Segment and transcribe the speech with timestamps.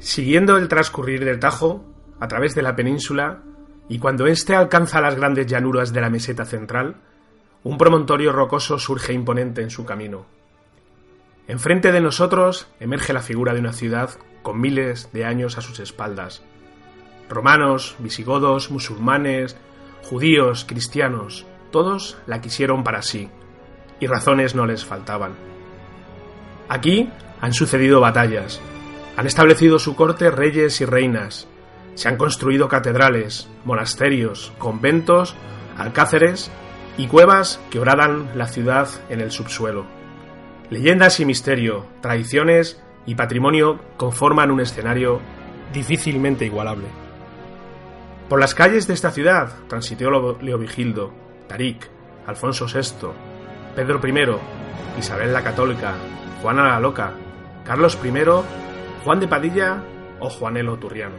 [0.00, 1.84] Siguiendo el transcurrir del Tajo,
[2.18, 3.42] a través de la península,
[3.86, 6.96] y cuando éste alcanza las grandes llanuras de la meseta central,
[7.64, 10.24] un promontorio rocoso surge imponente en su camino.
[11.48, 14.10] Enfrente de nosotros emerge la figura de una ciudad
[14.42, 16.42] con miles de años a sus espaldas.
[17.28, 19.56] Romanos, visigodos, musulmanes,
[20.02, 23.28] judíos, cristianos, todos la quisieron para sí,
[24.00, 25.34] y razones no les faltaban.
[26.70, 28.62] Aquí han sucedido batallas,
[29.16, 31.48] han establecido su corte reyes y reinas,
[31.94, 35.34] se han construido catedrales, monasterios, conventos,
[35.76, 36.50] alcáceres
[36.96, 39.86] y cuevas que oradan la ciudad en el subsuelo.
[40.70, 45.20] Leyendas y misterio, tradiciones y patrimonio conforman un escenario
[45.72, 46.86] difícilmente igualable.
[48.28, 51.12] Por las calles de esta ciudad transitó Leovigildo,
[51.48, 51.88] Tarik,
[52.26, 53.08] Alfonso VI,
[53.74, 55.94] Pedro I, Isabel la Católica,
[56.40, 57.12] Juana la Loca,
[57.64, 58.12] Carlos I,
[59.04, 59.82] Juan de Padilla
[60.18, 61.16] o Juanelo Turriano.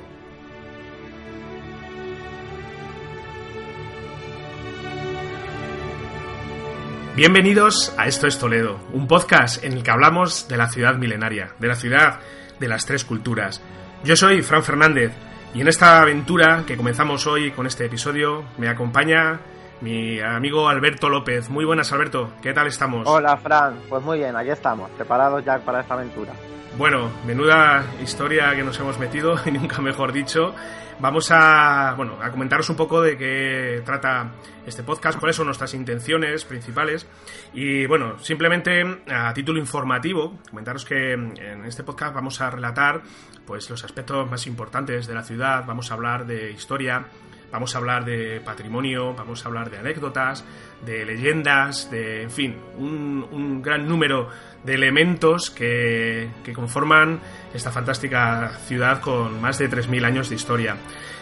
[7.16, 11.56] Bienvenidos a Esto es Toledo, un podcast en el que hablamos de la ciudad milenaria,
[11.58, 12.20] de la ciudad
[12.60, 13.64] de las tres culturas.
[14.04, 15.12] Yo soy Fran Fernández
[15.56, 19.40] y en esta aventura que comenzamos hoy con este episodio me acompaña
[19.82, 21.50] mi amigo Alberto López.
[21.50, 23.08] Muy buenas Alberto, ¿qué tal estamos?
[23.08, 26.32] Hola Fran, pues muy bien, aquí estamos, preparados ya para esta aventura.
[26.78, 30.56] Bueno, menuda historia que nos hemos metido, y nunca mejor dicho.
[31.00, 34.32] Vamos a, bueno, a comentaros un poco de qué trata
[34.66, 37.08] este podcast, cuáles son nuestras intenciones principales.
[37.54, 43.02] Y bueno, simplemente a título informativo, comentaros que en este podcast vamos a relatar
[43.46, 47.06] pues los aspectos más importantes de la ciudad, vamos a hablar de historia,
[47.52, 50.46] vamos a hablar de patrimonio, vamos a hablar de anécdotas,
[50.86, 54.30] de leyendas, de, en fin, un, un gran número
[54.64, 57.20] de elementos que, conforman
[57.54, 60.76] esta fantástica ciudad con más de 3.000 años de historia.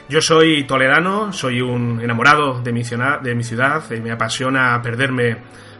[0.09, 5.37] Yo soy toledano, soy un enamorado de mi, de mi ciudad, y me apasiona perderme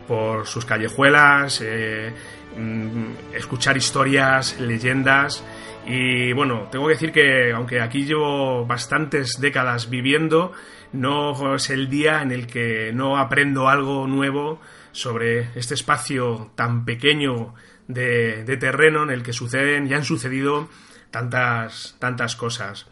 [0.08, 2.14] por sus callejuelas, eh,
[2.56, 5.44] mm, escuchar historias, leyendas.
[5.90, 10.52] Y bueno, tengo que decir que aunque aquí llevo bastantes décadas viviendo,
[10.94, 14.62] no es el día en el que no aprendo algo nuevo
[14.92, 17.56] sobre este espacio tan pequeño
[17.88, 20.70] de, terreno en el que suceden y han sucedido
[21.10, 22.86] tantas, tantas cosas.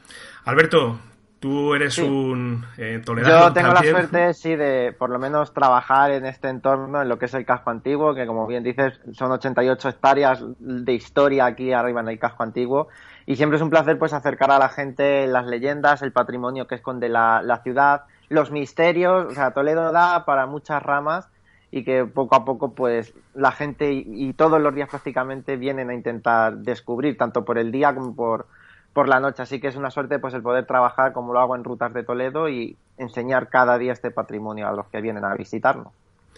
[0.44, 1.00] Alberto,
[1.40, 6.26] tú eres un eh, Yo tengo la suerte, sí, de por lo menos trabajar en
[6.26, 9.90] este entorno, en lo que es el casco antiguo, que como bien dices, son 88
[9.90, 12.88] hectáreas de historia aquí arriba en el casco antiguo.
[13.26, 16.76] Y siempre es un placer pues acercar a la gente las leyendas, el patrimonio que
[16.76, 19.26] esconde la, la ciudad, los misterios.
[19.26, 21.28] O sea, Toledo da para muchas ramas
[21.72, 25.94] y que poco a poco pues la gente y, todos los días prácticamente vienen a
[25.94, 28.48] intentar descubrir tanto por el día como por,
[28.94, 29.44] por la noche.
[29.44, 32.04] Así que es una suerte pues el poder trabajar como lo hago en rutas de
[32.04, 35.94] Toledo y enseñar cada día este patrimonio a los que vienen a visitarnos.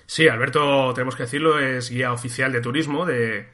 [0.06, 3.48] Sí Alberto tenemos que decirlo es guía oficial de turismo de,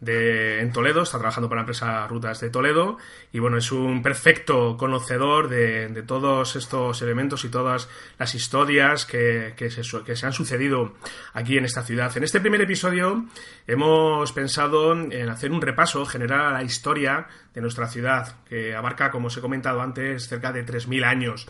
[0.00, 2.98] en Toledo, está trabajando para la empresa Rutas de Toledo
[3.32, 9.04] y bueno, es un perfecto conocedor de, de todos estos elementos y todas las historias
[9.06, 10.94] que, que, se, que se han sucedido
[11.32, 12.16] aquí en esta ciudad.
[12.16, 13.26] En este primer episodio
[13.66, 19.10] hemos pensado en hacer un repaso general a la historia de nuestra ciudad, que abarca,
[19.10, 21.48] como os he comentado antes, cerca de 3.000 años.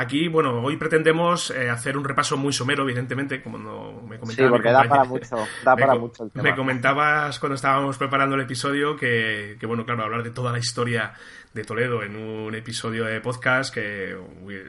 [0.00, 4.34] Aquí, bueno, hoy pretendemos eh, hacer un repaso muy somero, evidentemente, como no me comentabas.
[4.34, 6.42] Sí, porque da para mucho, da para mucho el tema.
[6.42, 10.58] Me comentabas cuando estábamos preparando el episodio que, que, bueno, claro, hablar de toda la
[10.58, 11.12] historia
[11.52, 14.16] de Toledo en un episodio de podcast que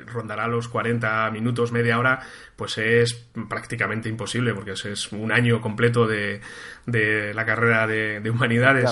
[0.08, 2.20] rondará los 40 minutos, media hora,
[2.56, 3.14] pues es
[3.48, 6.42] prácticamente imposible, porque es un año completo de,
[6.86, 8.90] de la carrera de, de humanidades.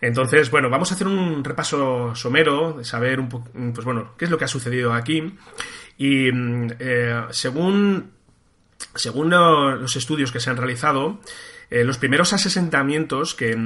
[0.00, 4.24] Entonces, bueno, vamos a hacer un repaso somero, de saber un poco, pues bueno, qué
[4.24, 5.36] es lo que ha sucedido aquí.
[5.98, 6.30] Y
[6.78, 8.10] eh, según,
[8.94, 11.20] según los estudios que se han realizado,
[11.70, 13.56] eh, los primeros asentamientos que,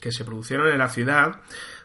[0.00, 1.40] que se produjeron en la ciudad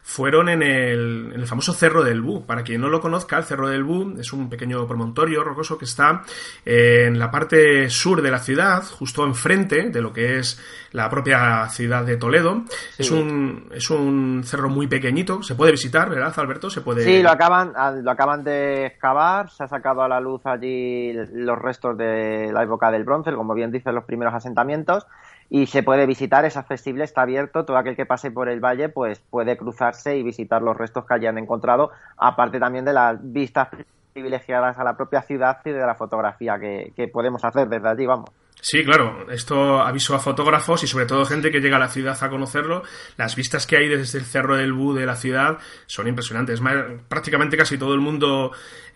[0.08, 2.46] fueron en el, en el, famoso Cerro del Bú.
[2.46, 5.84] Para quien no lo conozca, el Cerro del Bú es un pequeño promontorio rocoso que
[5.84, 6.22] está
[6.64, 10.58] en la parte sur de la ciudad, justo enfrente de lo que es
[10.92, 12.62] la propia ciudad de Toledo.
[12.68, 13.02] Sí.
[13.02, 16.70] Es, un, es un cerro muy pequeñito, se puede visitar, ¿verdad, Alberto?
[16.70, 17.04] Se puede...
[17.04, 21.58] Sí, lo acaban, lo acaban de excavar, se ha sacado a la luz allí los
[21.58, 25.06] restos de la época del bronce, como bien dicen los primeros asentamientos
[25.50, 28.88] y se puede visitar, es accesible, está abierto, todo aquel que pase por el valle
[28.88, 33.68] pues puede cruzarse y visitar los restos que hayan encontrado, aparte también de las vistas
[34.12, 38.06] privilegiadas a la propia ciudad y de la fotografía que, que podemos hacer desde allí,
[38.06, 38.30] vamos.
[38.60, 42.18] Sí, claro, esto aviso a fotógrafos y sobre todo gente que llega a la ciudad
[42.20, 42.82] a conocerlo.
[43.16, 46.60] Las vistas que hay desde el Cerro del Bú de la ciudad son impresionantes.
[47.08, 48.50] Prácticamente casi todo el mundo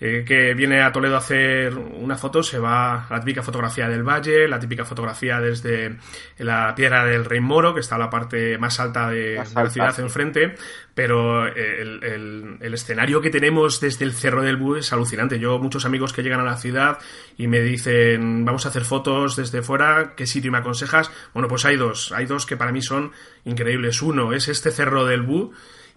[0.04, 3.88] eh, que viene a Toledo a hacer una foto se va a la típica fotografía
[3.88, 5.96] del valle, la típica fotografía desde
[6.38, 9.60] la Piedra del Rey Moro, que está a la parte más alta de, más alta,
[9.60, 10.02] de la ciudad sí.
[10.02, 10.56] enfrente,
[10.92, 15.38] pero el, el, el, escenario que tenemos desde el Cerro del Bú es alucinante.
[15.38, 16.98] Yo, muchos amigos que llegan a la ciudad
[17.38, 21.12] y me dicen, vamos a hacer fotos desde fuera, ¿qué sitio me aconsejas?
[21.32, 23.12] Bueno, pues hay dos, hay dos que para mí son
[23.44, 24.02] increíbles.
[24.02, 25.52] Uno es este Cerro del Bú,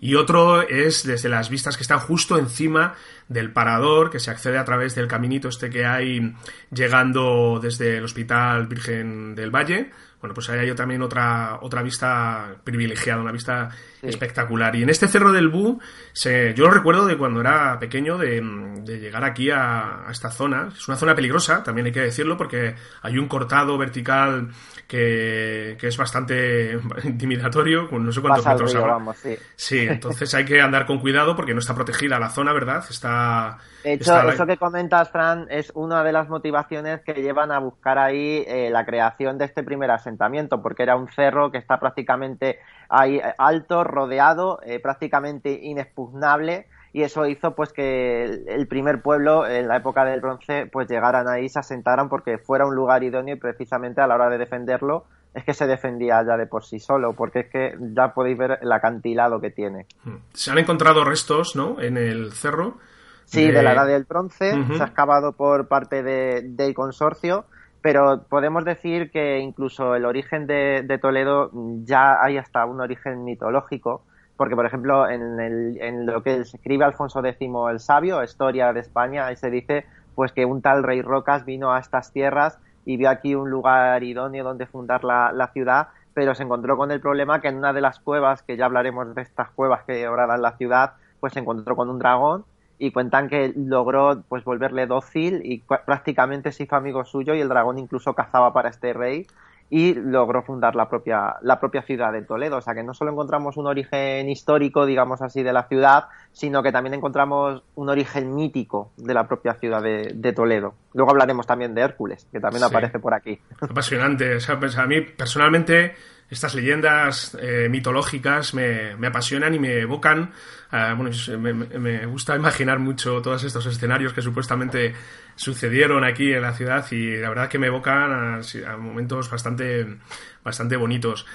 [0.05, 2.93] y otro es desde las vistas que están justo encima
[3.27, 6.31] del parador, que se accede a través del caminito este que hay
[6.69, 9.89] llegando desde el Hospital Virgen del Valle.
[10.19, 13.71] Bueno, pues ahí hay también otra, otra vista privilegiada, una vista
[14.01, 14.07] sí.
[14.07, 14.75] espectacular.
[14.75, 15.79] Y en este Cerro del Bú,
[16.13, 18.41] se, yo lo recuerdo de cuando era pequeño, de,
[18.83, 20.69] de llegar aquí a, a, esta zona.
[20.75, 24.49] Es una zona peligrosa, también hay que decirlo, porque hay un cortado vertical
[24.87, 29.35] que, que es bastante intimidatorio, no sé cuántos Pasa metros río, vamos, sí.
[29.55, 32.83] sí, entonces hay que andar con cuidado porque no está protegida la zona, ¿verdad?
[32.89, 33.57] Está.
[33.83, 34.33] De hecho, está...
[34.33, 38.69] eso que comentas, Fran, es una de las motivaciones que llevan a buscar ahí eh,
[38.71, 42.59] la creación de este primer asentamiento, porque era un cerro que está prácticamente
[42.89, 49.67] ahí alto, rodeado, eh, prácticamente inexpugnable y eso hizo pues que el primer pueblo en
[49.67, 53.37] la época del bronce pues llegaran ahí, se asentaran porque fuera un lugar idóneo y
[53.37, 55.03] precisamente a la hora de defenderlo
[55.33, 58.59] es que se defendía ya de por sí solo, porque es que ya podéis ver
[58.61, 59.87] el acantilado que tiene.
[60.31, 61.81] Se han encontrado restos, ¿no?
[61.81, 62.77] En el cerro.
[63.25, 64.77] Sí, de, de la edad del bronce, uh -huh.
[64.77, 67.43] se ha excavado por parte de, del consorcio,
[67.81, 71.51] pero podemos decir que incluso el origen de, de Toledo
[71.83, 74.05] ya hay hasta un origen mitológico,
[74.37, 77.37] porque por ejemplo en, el, en lo que escribe Alfonso X
[77.69, 79.85] el Sabio, Historia de España, ahí se dice
[80.15, 84.03] pues que un tal rey Rocas vino a estas tierras y vio aquí un lugar
[84.03, 87.81] idóneo donde fundar la, ciudad, pero se encontró con el problema que en una de
[87.81, 91.75] las cuevas, que ya hablaremos de estas cuevas que dan la ciudad, pues se encontró
[91.75, 92.45] con un dragón
[92.77, 97.49] y cuentan que logró pues volverle dócil y prácticamente se hizo amigo suyo y el
[97.49, 99.25] dragón incluso cazaba para este rey
[99.69, 102.57] y logró fundar la propia, la propia ciudad de Toledo.
[102.57, 106.61] O sea que no solo encontramos un origen histórico, digamos así, de la ciudad, sino
[106.61, 110.75] que también encontramos un origen mítico de la propia ciudad de, de Toledo.
[110.93, 112.65] Luego hablaremos también de Hércules, que también sí.
[112.69, 113.39] aparece por aquí.
[113.61, 114.35] Apasionante.
[114.35, 115.93] O sea, pues a mí personalmente
[116.29, 120.31] estas leyendas eh, mitológicas me, me, apasionan y me evocan.
[120.71, 124.93] Uh, bueno, me, me, gusta imaginar mucho todos estos escenarios que supuestamente
[125.35, 129.97] sucedieron aquí en la ciudad y la verdad que me evocan a, a momentos bastante,
[130.43, 131.25] bastante bonitos.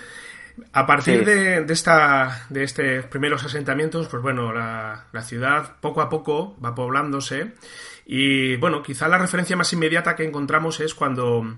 [0.72, 1.24] A partir sí.
[1.24, 6.58] de, de, esta, de estos primeros asentamientos, pues bueno, la, la, ciudad poco a poco
[6.62, 7.52] va poblándose
[8.04, 11.56] y bueno, quizá la referencia más inmediata que encontramos es cuando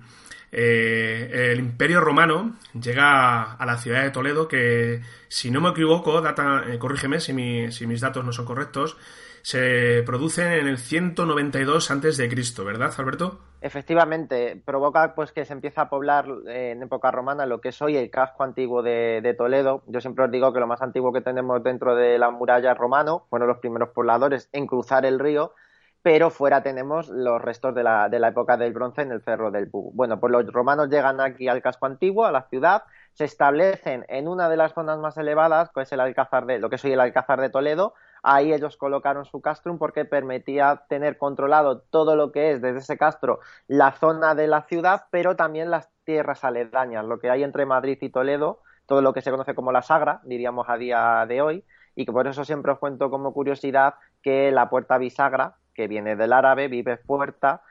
[0.54, 6.20] eh, el Imperio Romano llega a la ciudad de Toledo, que si no me equivoco,
[6.20, 8.98] data, eh, corrígeme si, mis datos no son correctos,
[9.40, 13.40] se produce en el 192 antes de Cristo, ¿verdad, Alberto?
[13.62, 17.80] Efectivamente, provoca pues que se empieza a poblar eh, en época romana lo que es
[17.80, 19.82] hoy el casco antiguo de, Toledo.
[19.86, 23.24] Yo siempre os digo que lo más antiguo que tenemos dentro de la muralla romano
[23.30, 25.54] fueron los primeros pobladores en cruzar el río
[26.02, 29.52] pero fuera tenemos los restos de la, de la época del bronce en el Cerro
[29.52, 29.92] del Bú.
[29.94, 32.82] Bueno, pues los romanos llegan aquí al casco antiguo, a la ciudad,
[33.12, 36.70] se establecen en una de las zonas más elevadas, que es el Alcázar de, lo
[36.70, 37.94] que es hoy el Alcázar de Toledo.
[38.24, 42.98] Ahí ellos colocaron su castrum porque permitía tener controlado todo lo que es desde ese
[42.98, 47.66] castro la zona de la ciudad, pero también las tierras aledañas, lo que hay entre
[47.66, 51.42] Madrid y Toledo, todo lo que se conoce como la Sagra, diríamos a día de
[51.42, 55.88] hoy, y que por eso siempre os cuento como curiosidad que la puerta bisagra, que
[55.88, 57.62] viene del árabe, vive puerta,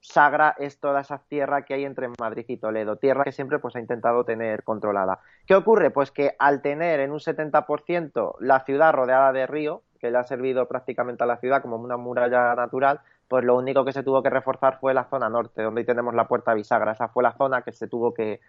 [0.00, 3.74] Sagra es toda esa tierra que hay entre Madrid y Toledo, tierra que siempre pues
[3.74, 5.18] ha intentado tener controlada.
[5.46, 5.90] ¿Qué ocurre?
[5.90, 10.24] Pues que al tener en un 70% la ciudad rodeada de río, que le ha
[10.24, 14.22] servido prácticamente a la ciudad como una muralla natural, pues lo único que se tuvo
[14.22, 16.92] que reforzar fue la zona norte, donde tenemos la puerta bisagra.
[16.92, 18.40] Esa fue la zona que se tuvo que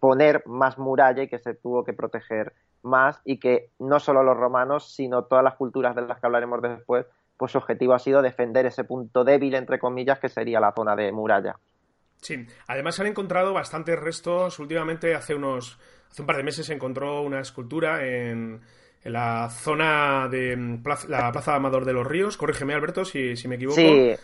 [0.00, 4.36] poner más muralla y que se tuvo que proteger más y que no solo los
[4.36, 7.06] romanos, sino todas las culturas de las que hablaremos después,
[7.42, 10.94] pues su objetivo ha sido defender ese punto débil, entre comillas, que sería la zona
[10.94, 11.56] de muralla.
[12.20, 14.60] Sí, además se han encontrado bastantes restos.
[14.60, 15.76] Últimamente, hace unos,
[16.08, 18.60] hace un par de meses, se encontró una escultura en,
[19.02, 20.56] la zona de
[21.08, 22.36] la Plaza Amador de los Ríos.
[22.36, 23.80] Corrígeme, Alberto, si, si me equivoco.
[23.80, 24.14] Sí,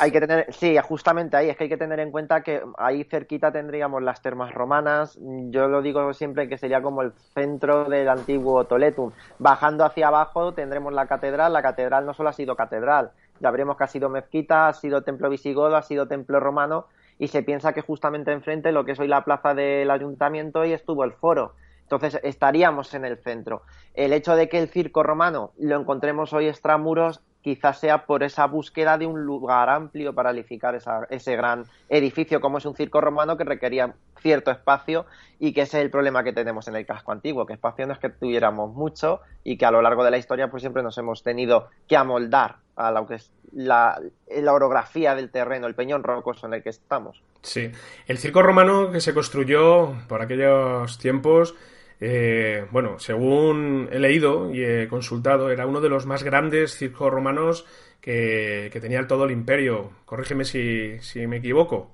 [0.00, 3.04] hay que tener, sí, justamente ahí es que hay que tener en cuenta que ahí
[3.04, 5.18] cerquita tendríamos las termas romanas.
[5.50, 9.12] Yo lo digo siempre que sería como el centro del antiguo Toletum.
[9.38, 11.52] Bajando hacia abajo tendremos la catedral.
[11.52, 15.02] La catedral no solo ha sido catedral, ya veremos que ha sido mezquita, ha sido
[15.02, 16.86] templo visigodo, ha sido templo romano
[17.18, 20.72] y se piensa que justamente enfrente lo que es hoy la plaza del ayuntamiento y
[20.72, 21.54] estuvo el foro.
[21.82, 23.62] Entonces estaríamos en el centro.
[23.94, 28.46] El hecho de que el circo romano lo encontremos hoy extramuros quizás sea por esa
[28.46, 30.78] búsqueda de un lugar amplio para edificar
[31.10, 35.06] ese gran edificio, como es un circo romano que requería cierto espacio
[35.38, 37.94] y que ese es el problema que tenemos en el casco antiguo, que espacio no
[37.94, 40.98] es que tuviéramos mucho y que a lo largo de la historia pues siempre nos
[40.98, 46.02] hemos tenido que amoldar a lo que es la, la orografía del terreno, el peñón
[46.02, 47.22] rocoso en el que estamos.
[47.42, 47.70] Sí,
[48.06, 51.54] el circo romano que se construyó por aquellos tiempos
[52.00, 57.12] eh, bueno, según he leído y he consultado, era uno de los más grandes circos
[57.12, 57.66] romanos
[58.00, 59.90] que, tenía todo el imperio.
[60.06, 61.90] Corrígeme si, me equivoco.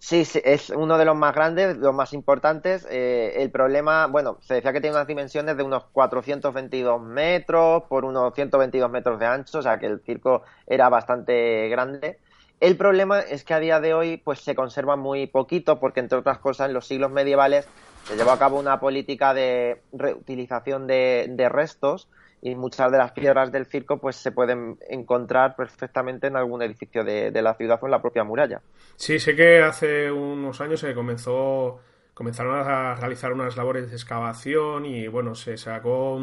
[0.00, 2.86] Sí, es uno de los más grandes, los más importantes.
[2.90, 8.04] Eh, el problema, bueno, se decía que tiene unas dimensiones de unos 422 metros por
[8.04, 12.18] unos 122 metros de ancho, o sea que el circo era bastante grande.
[12.60, 16.18] El problema es que a día de hoy pues se conserva muy poquito porque entre
[16.18, 17.68] otras cosas en los siglos medievales
[18.04, 22.08] se llevó a cabo una política de reutilización de, restos
[22.40, 27.04] y muchas de las piedras del circo pues se pueden encontrar perfectamente en algún edificio
[27.04, 28.60] de, la ciudad o en la propia muralla.
[28.96, 31.80] Sí, sé que hace unos años se comenzó
[32.14, 36.20] comenzaron a realizar unas labores de excavación y bueno se sacó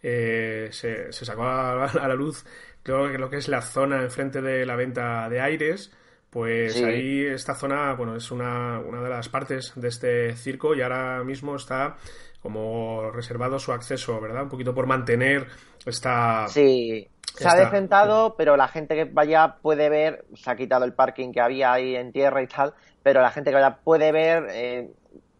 [0.00, 2.44] eh, se, sacó a, la luz
[2.84, 5.90] creo que lo que es la zona enfrente de la venta de aires
[6.34, 10.82] pues ahí esta zona, bueno, es una, una de las partes de este circo y
[10.82, 11.94] ahora mismo está
[12.42, 14.42] como reservado su acceso, ¿verdad?
[14.42, 15.46] Un poquito por mantener
[15.86, 16.48] esta...
[16.48, 20.92] Sí, se ha decentado, pero la gente que vaya puede ver, se ha quitado el
[20.92, 22.74] parking que había ahí en tierra y tal,
[23.04, 24.90] pero la gente que vaya puede ver eh,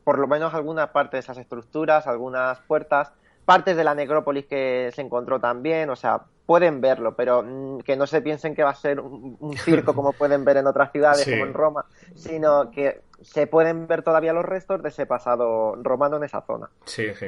[0.05, 3.13] por lo menos alguna parte de esas estructuras, algunas puertas,
[3.45, 7.97] partes de la necrópolis que se encontró también, o sea, pueden verlo, pero mm, que
[7.97, 11.25] no se piensen que va a ser un, circo como pueden ver en otras ciudades,
[11.25, 11.85] como en Roma,
[12.15, 16.69] sino que se pueden ver todavía los restos de ese pasado romano en esa zona.
[16.85, 17.27] Sí, sí.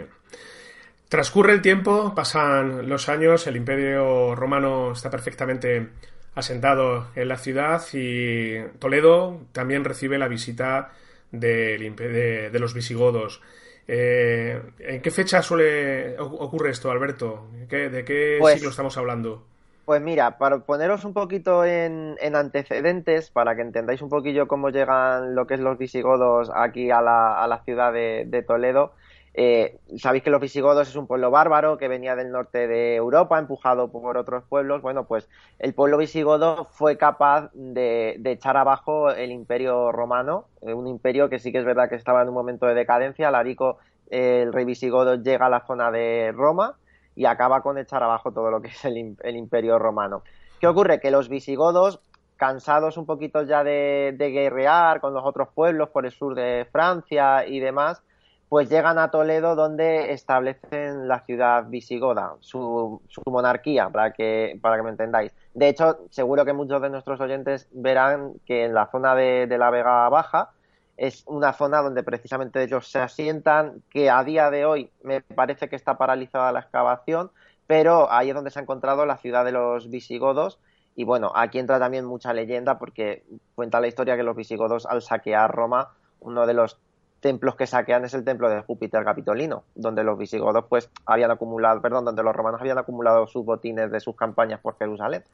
[1.09, 5.91] Transcurre el tiempo, pasan los años, el imperio romano está perfectamente
[6.35, 10.91] asentado en la ciudad y Toledo también recibe la visita
[11.31, 13.41] de los visigodos.
[13.89, 17.47] Eh, ¿En qué fecha suele ocurre esto, Alberto?
[17.69, 19.45] ¿De qué pues siglo estamos hablando?
[19.85, 25.37] Pues mira, para poneros un poquito en, antecedentes, para que entendáis un poquillo cómo llegan
[25.37, 28.93] lo que es los visigodos aquí a la, ciudad de Toledo,
[29.39, 33.39] eh, Sabéis que los visigodos es un pueblo bárbaro que venía del norte de Europa,
[33.39, 34.81] empujado por otros pueblos.
[34.81, 35.29] Bueno, pues
[35.59, 41.39] el pueblo visigodo fue capaz de, echar abajo el imperio romano, eh, un imperio que
[41.39, 43.31] sí que es verdad que estaba en un momento de decadencia.
[43.31, 43.77] Larico,
[44.09, 46.77] el rey visigodo, llega a la zona de Roma
[47.15, 48.97] y acaba con echar abajo todo lo que es el,
[49.37, 50.23] imperio romano.
[50.61, 50.99] ¿Qué ocurre?
[50.99, 52.01] Que los visigodos
[52.37, 57.47] cansados un poquito ya de, guerrear con los otros pueblos por el sur de Francia
[57.47, 58.03] y demás,
[58.49, 64.77] pues llegan a Toledo donde establecen la ciudad visigoda, su, su monarquía, para que, para
[64.77, 65.33] que me entendáis.
[65.55, 69.59] De hecho, seguro que muchos de nuestros oyentes verán que en la zona de, de
[69.59, 70.51] la Vega Baja
[70.97, 75.69] es una zona donde precisamente ellos se asientan, que a día de hoy me parece
[75.69, 77.31] que está paralizada la excavación,
[77.67, 80.59] pero ahí es donde se ha encontrado la ciudad de los visigodos.
[80.95, 83.25] Y bueno, aquí entra también mucha leyenda porque
[83.55, 86.79] cuenta la historia que los visigodos al saquear Roma, uno de los
[87.27, 91.83] templos que saquean es el templo de Júpiter Capitolino, donde los visigodos pues habían acumulado,
[91.83, 95.25] perdón, donde los romanos habían acumulado sus botines de sus campañas por Jerusalén.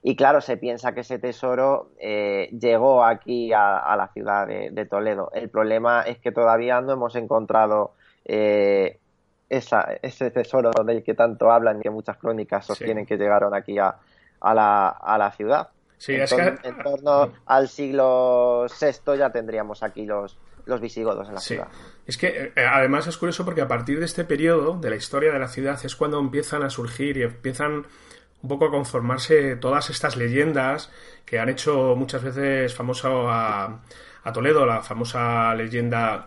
[0.00, 5.32] Y claro, se piensa que ese tesoro eh, llegó aquí a, la ciudad de, Toledo.
[5.34, 9.00] El problema es que todavía no hemos encontrado eh,
[9.48, 13.96] ese tesoro del que tanto hablan y que muchas crónicas sostienen que llegaron aquí a,
[14.40, 15.70] la, ciudad.
[15.98, 16.58] Sí, en, es que...
[16.62, 21.68] en torno al siglo VI ya tendríamos aquí los, los visigodos en la ciudad.
[22.06, 25.32] Es que eh, además es curioso porque a partir de este periodo de la historia
[25.32, 27.86] de la ciudad es cuando empiezan a surgir y empiezan
[28.42, 30.90] un poco a conformarse todas estas leyendas
[31.24, 33.82] que han hecho muchas veces famoso a,
[34.24, 36.26] a Toledo, la famosa leyenda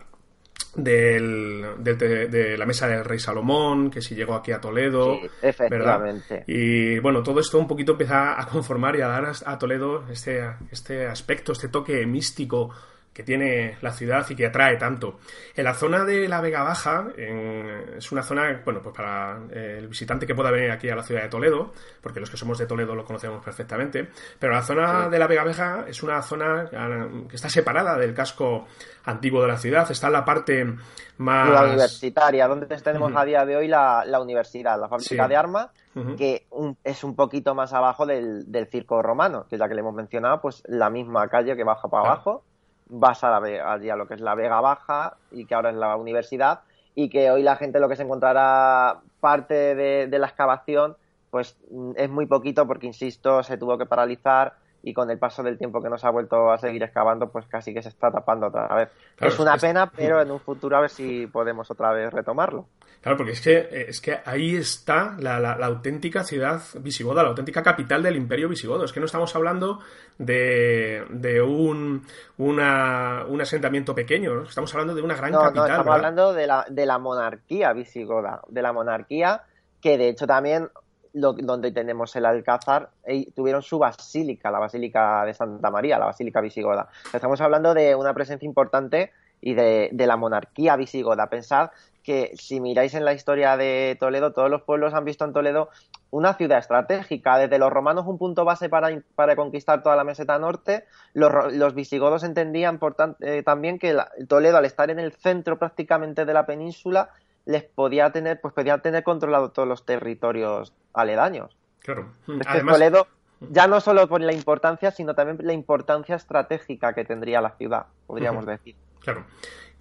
[0.76, 5.18] del, de, la mesa del rey Salomón, que si llegó aquí a Toledo.
[5.42, 6.44] efectivamente.
[6.46, 10.44] Y bueno, todo esto un poquito empieza a conformar y a dar a Toledo este,
[10.70, 12.70] este aspecto, este toque místico
[13.14, 15.20] que tiene la ciudad y que atrae tanto.
[15.54, 19.86] En la zona de la Vega Baja es una zona, bueno, pues para eh, el
[19.86, 22.66] visitante que pueda venir aquí a la ciudad de Toledo, porque los que somos de
[22.66, 27.08] Toledo lo conocemos perfectamente, pero la zona de la Vega Baja es una zona ah,
[27.28, 28.66] que está separada del casco
[29.04, 30.74] antiguo de la ciudad, está en la parte
[31.18, 31.50] más...
[31.50, 35.68] La universitaria, donde tenemos a día de hoy la, universidad, la fábrica de armas,
[36.16, 36.48] que
[36.82, 40.64] es un poquito más abajo del, circo romano, que ya que le hemos mencionado, pues
[40.66, 42.42] la misma calle que baja para abajo
[42.86, 45.96] vas a, la, a lo que es la Vega Baja y que ahora es la
[45.96, 46.60] universidad
[46.94, 50.96] y que hoy la gente lo que se encontrará parte de, la excavación
[51.30, 54.54] pues mm, es muy poquito porque insisto se tuvo que paralizar
[54.86, 57.72] y con el paso del tiempo que nos ha vuelto a seguir excavando, pues casi
[57.72, 58.90] que se está tapando otra vez.
[59.18, 62.66] es una pena, pero en un futuro a ver si podemos otra vez retomarlo.
[63.00, 67.62] Claro, porque es que, es que ahí está la, la, auténtica ciudad visigoda, la auténtica
[67.62, 68.84] capital del imperio visigodo.
[68.84, 69.80] Es que no estamos hablando
[70.18, 75.54] de, de un, una, un asentamiento pequeño, estamos hablando de una gran capital.
[75.54, 79.42] No, estamos hablando de la, de la monarquía visigoda, de la monarquía
[79.84, 80.70] que de hecho también
[81.14, 82.90] donde tenemos el Alcázar,
[83.34, 86.88] tuvieron su basílica, la Basílica de Santa María, la Basílica visigoda.
[87.12, 91.28] Estamos hablando de una presencia importante y de, la monarquía visigoda.
[91.28, 91.70] Pensad
[92.02, 95.70] que si miráis en la historia de Toledo, todos los pueblos han visto en Toledo
[96.10, 100.38] una ciudad estratégica, desde los romanos un punto base para, para conquistar toda la meseta
[100.38, 103.96] norte, los, visigodos entendían por eh, también que
[104.28, 107.10] Toledo, al estar en el centro prácticamente de la península,
[107.46, 111.56] les podía tener, pues podía tener controlado todos los territorios aledaños.
[111.80, 112.12] Claro.
[112.46, 112.76] Además...
[112.76, 113.06] Toledo,
[113.40, 117.86] ya no solo por la importancia, sino también la importancia estratégica que tendría la ciudad,
[118.06, 118.74] podríamos decir.
[119.00, 119.24] Claro.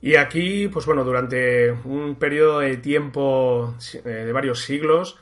[0.02, 5.18] Y aquí, pues bueno, durante un periodo de tiempo eh, de varios siglos,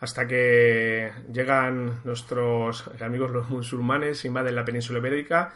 [0.00, 5.54] hasta que llegan nuestros amigos los musulmanes, invaden la península ibérica,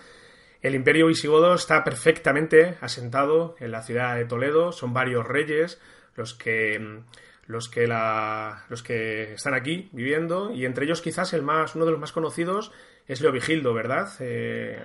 [0.63, 5.79] el imperio visigodo está perfectamente asentado en la ciudad de Toledo, son varios reyes,
[6.17, 7.01] los que
[7.47, 11.85] los que la, los que están aquí viviendo y entre ellos quizás el más uno
[11.85, 12.73] de los más conocidos
[13.09, 14.09] es Leovigildo, ¿verdad?
[14.21, 14.85] Eh...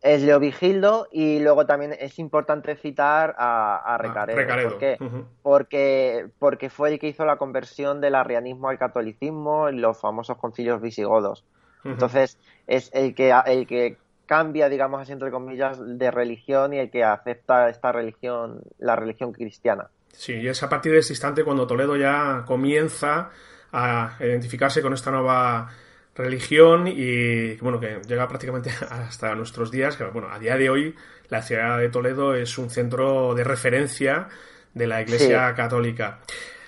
[0.00, 4.70] Es Leovigildo y luego también es importante citar a, a Recaredo.
[4.70, 4.98] ¿Por qué?
[5.42, 10.38] porque, porque fue el que hizo la conversión del arrianismo al catolicismo en los famosos
[10.38, 11.44] concilios visigodos.
[11.84, 13.96] Entonces es el que, el que
[14.26, 19.32] cambia, digamos así entre comillas, de religión y el que acepta esta religión, la religión
[19.32, 19.88] cristiana.
[20.12, 23.30] Sí, y es a partir de ese instante cuando Toledo ya comienza
[23.72, 25.68] a identificarse con esta nueva
[26.14, 30.94] religión y bueno que llega prácticamente hasta nuestros días que bueno a día de hoy
[31.30, 34.28] la ciudad de Toledo es un centro de referencia
[34.74, 36.20] de la Iglesia católica.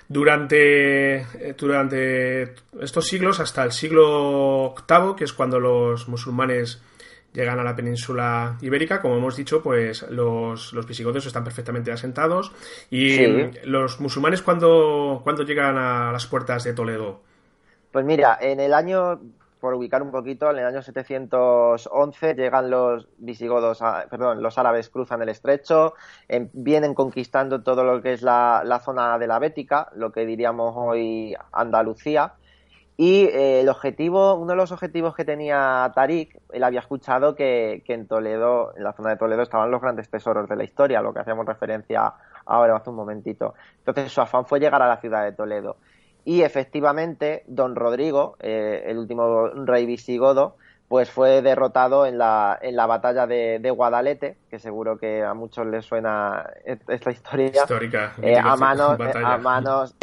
[0.07, 6.81] Durante eh, durante estos siglos hasta el siglo VIII que es cuando los musulmanes
[7.35, 9.01] llegan a la península ibérica.
[9.01, 12.51] Como hemos dicho, pues los, los visigodos están perfectamente asentados.
[12.89, 13.27] ¿Y
[13.65, 17.21] los musulmanes cuándo, llegan a las puertas de Toledo?
[17.91, 19.19] Pues mira, en el año,
[19.59, 25.21] por ubicar un poquito, en el año 711 llegan los visigodos, perdón, los árabes cruzan
[25.21, 25.93] el estrecho,
[26.27, 30.25] em, vienen conquistando todo lo que es la, la zona de la Bética, lo que
[30.25, 32.33] diríamos hoy Andalucía
[32.97, 37.83] Y eh, el objetivo, uno de los objetivos que tenía Tarik, él había escuchado que,
[37.85, 41.13] en Toledo, en la zona de Toledo, estaban los grandes tesoros de la historia, lo
[41.13, 42.13] que hacíamos referencia
[42.45, 43.53] ahora hace un momentito.
[43.79, 45.75] Entonces su afán fue llegar a la ciudad de Toledo.
[46.23, 50.55] Y efectivamente, don Rodrigo, eh, el último rey visigodo,
[50.87, 55.67] pues fue derrotado en la, en la batalla de, Guadalete, que seguro que a muchos
[55.67, 57.47] les suena esta historia.
[57.47, 58.13] Histórica.
[58.21, 59.95] Eh, a manos, a manos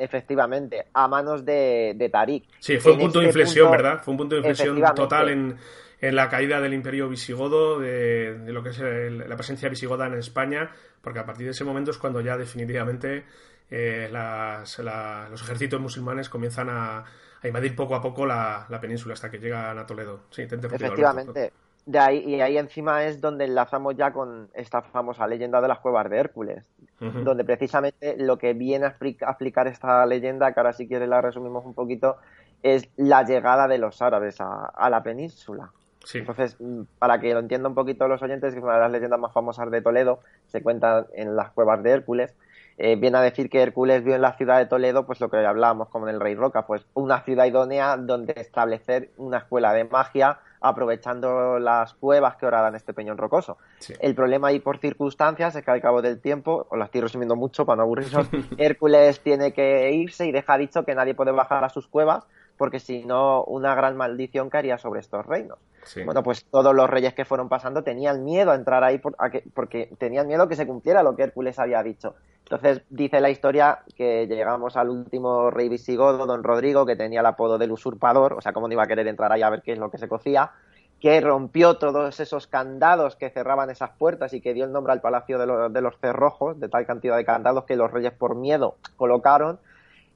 [0.00, 2.44] efectivamente, a manos de, de Tarik.
[2.58, 4.02] Sí, fue un punto de inflexión, ¿verdad?
[4.02, 5.56] Fue un punto de inflexión total en,
[6.00, 10.14] en, la caída del imperio visigodo, de, de lo que es la presencia visigoda en
[10.14, 10.70] España,
[11.02, 13.24] porque a partir de ese momento es cuando ya definitivamente
[13.70, 17.04] eh, las, los ejércitos musulmanes comienzan a,
[17.42, 20.24] a, invadir poco a poco la, la, península hasta que llegan a Toledo.
[20.30, 21.52] Sí, te Efectivamente
[21.90, 25.80] de ahí, y ahí encima es donde enlazamos ya con esta famosa leyenda de las
[25.80, 26.64] cuevas de Hércules,
[27.00, 31.64] donde precisamente lo que viene a explicar esta leyenda, que ahora si quieres la resumimos
[31.64, 32.18] un poquito,
[32.62, 35.72] es la llegada de los árabes a, la península.
[36.14, 38.92] Entonces, mm, para que lo entienda un poquito los oyentes, que es una de las
[38.92, 42.34] leyendas más famosas de Toledo, se cuenta en las cuevas de Hércules,
[42.78, 45.38] eh, viene a decir que Hércules vio en la ciudad de Toledo, pues lo que
[45.38, 49.84] hablábamos como en el Rey Roca, pues una ciudad idónea donde establecer una escuela de
[49.84, 53.56] magia aprovechando las cuevas que ahora dan este peñón rocoso.
[53.98, 57.36] El problema ahí por circunstancias es que al cabo del tiempo, os lo estoy resumiendo
[57.36, 61.64] mucho para no aburrirnos, Hércules tiene que irse y deja dicho que nadie puede bajar
[61.64, 62.26] a sus cuevas
[62.60, 65.58] porque si no una gran maldición caería sobre estos reinos.
[66.04, 69.00] Bueno, pues todos los reyes que fueron pasando tenían miedo a entrar ahí
[69.54, 72.16] porque tenían miedo que se cumpliera lo que Hércules había dicho.
[72.50, 77.26] Entonces dice la historia que llegamos al último rey visigodo, don Rodrigo, que tenía el
[77.26, 79.74] apodo del usurpador, o sea, cómo no iba a querer entrar ahí a ver qué
[79.74, 80.50] es lo que se cocía,
[80.98, 85.00] que rompió todos esos candados que cerraban esas puertas y que dio el nombre al
[85.00, 88.74] palacio de, de los cerrojos, de tal cantidad de candados que los reyes por miedo
[88.96, 89.60] colocaron.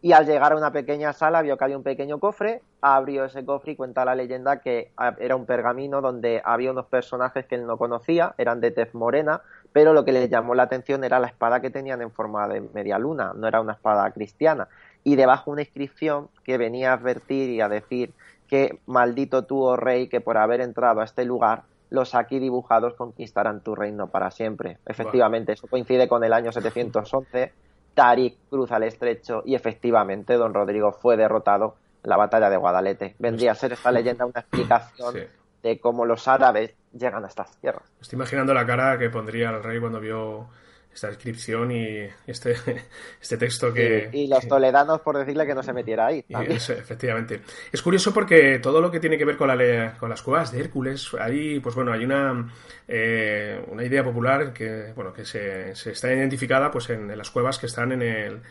[0.02, 3.44] Y al llegar a una pequeña sala vio que había un pequeño cofre, abrió ese
[3.44, 7.64] cofre y cuenta la leyenda que era un pergamino donde había unos personajes que él
[7.64, 9.40] no conocía, eran de tez morena,
[9.74, 12.60] pero lo que le llamó la atención era la espada que tenían en forma de
[12.60, 14.68] media luna, no era una espada cristiana.
[15.02, 18.14] Y debajo una inscripción que venía a advertir y a decir
[18.48, 22.94] que maldito tú, oh rey, que por haber entrado a este lugar, los aquí dibujados
[22.94, 24.78] conquistarán tu reino para siempre.
[24.86, 27.52] Efectivamente, eso coincide con el año 711.
[27.94, 33.16] Tarik cruza el estrecho y efectivamente don Rodrigo fue derrotado en la batalla de Guadalete.
[33.18, 35.16] Vendría a ser esta leyenda una explicación
[35.64, 37.82] de cómo los árabes llegan a estas tierras.
[38.00, 40.46] Estoy imaginando la cara que pondría el rey cuando vio
[40.92, 42.54] esta descripción y este,
[43.20, 44.10] este texto que...
[44.12, 46.22] Y, los toledanos por decirle que no se metiera ahí.
[46.28, 47.40] efectivamente.
[47.72, 50.60] Es curioso porque todo lo que tiene que ver con, la, con las cuevas de
[50.60, 52.52] Hércules, ahí, pues bueno, hay una,
[52.86, 57.58] eh, una idea popular que, bueno, que se, se está identificada pues en las cuevas
[57.58, 58.42] que están en el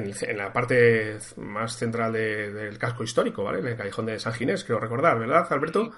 [0.00, 3.60] en, la parte más central del casco histórico, ¿vale?
[3.60, 5.92] En el callejón de San Ginés, creo recordar, ¿verdad, Alberto?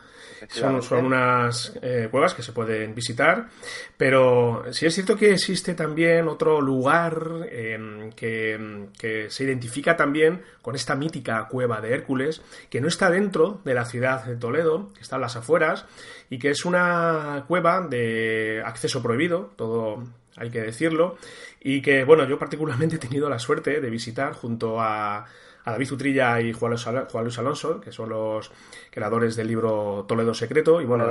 [0.48, 3.48] son, son, unas eh, cuevas que se pueden visitar,
[3.96, 10.42] pero sí es cierto que existe también otro lugar em, que, que, se identifica también
[10.60, 14.90] con esta mítica cueva de Hércules, que no está dentro de la ciudad de Toledo,
[14.94, 15.86] que está en las afueras,
[16.30, 20.02] y que es una cueva de acceso prohibido, todo
[20.36, 21.16] hay que decirlo,
[21.64, 25.24] y que, bueno, yo particularmente he tenido la suerte de visitar junto a,
[25.64, 28.50] David Utrilla y Juan Luis, Alonso, que son los
[28.90, 31.06] creadores del libro Toledo Secreto, y bueno,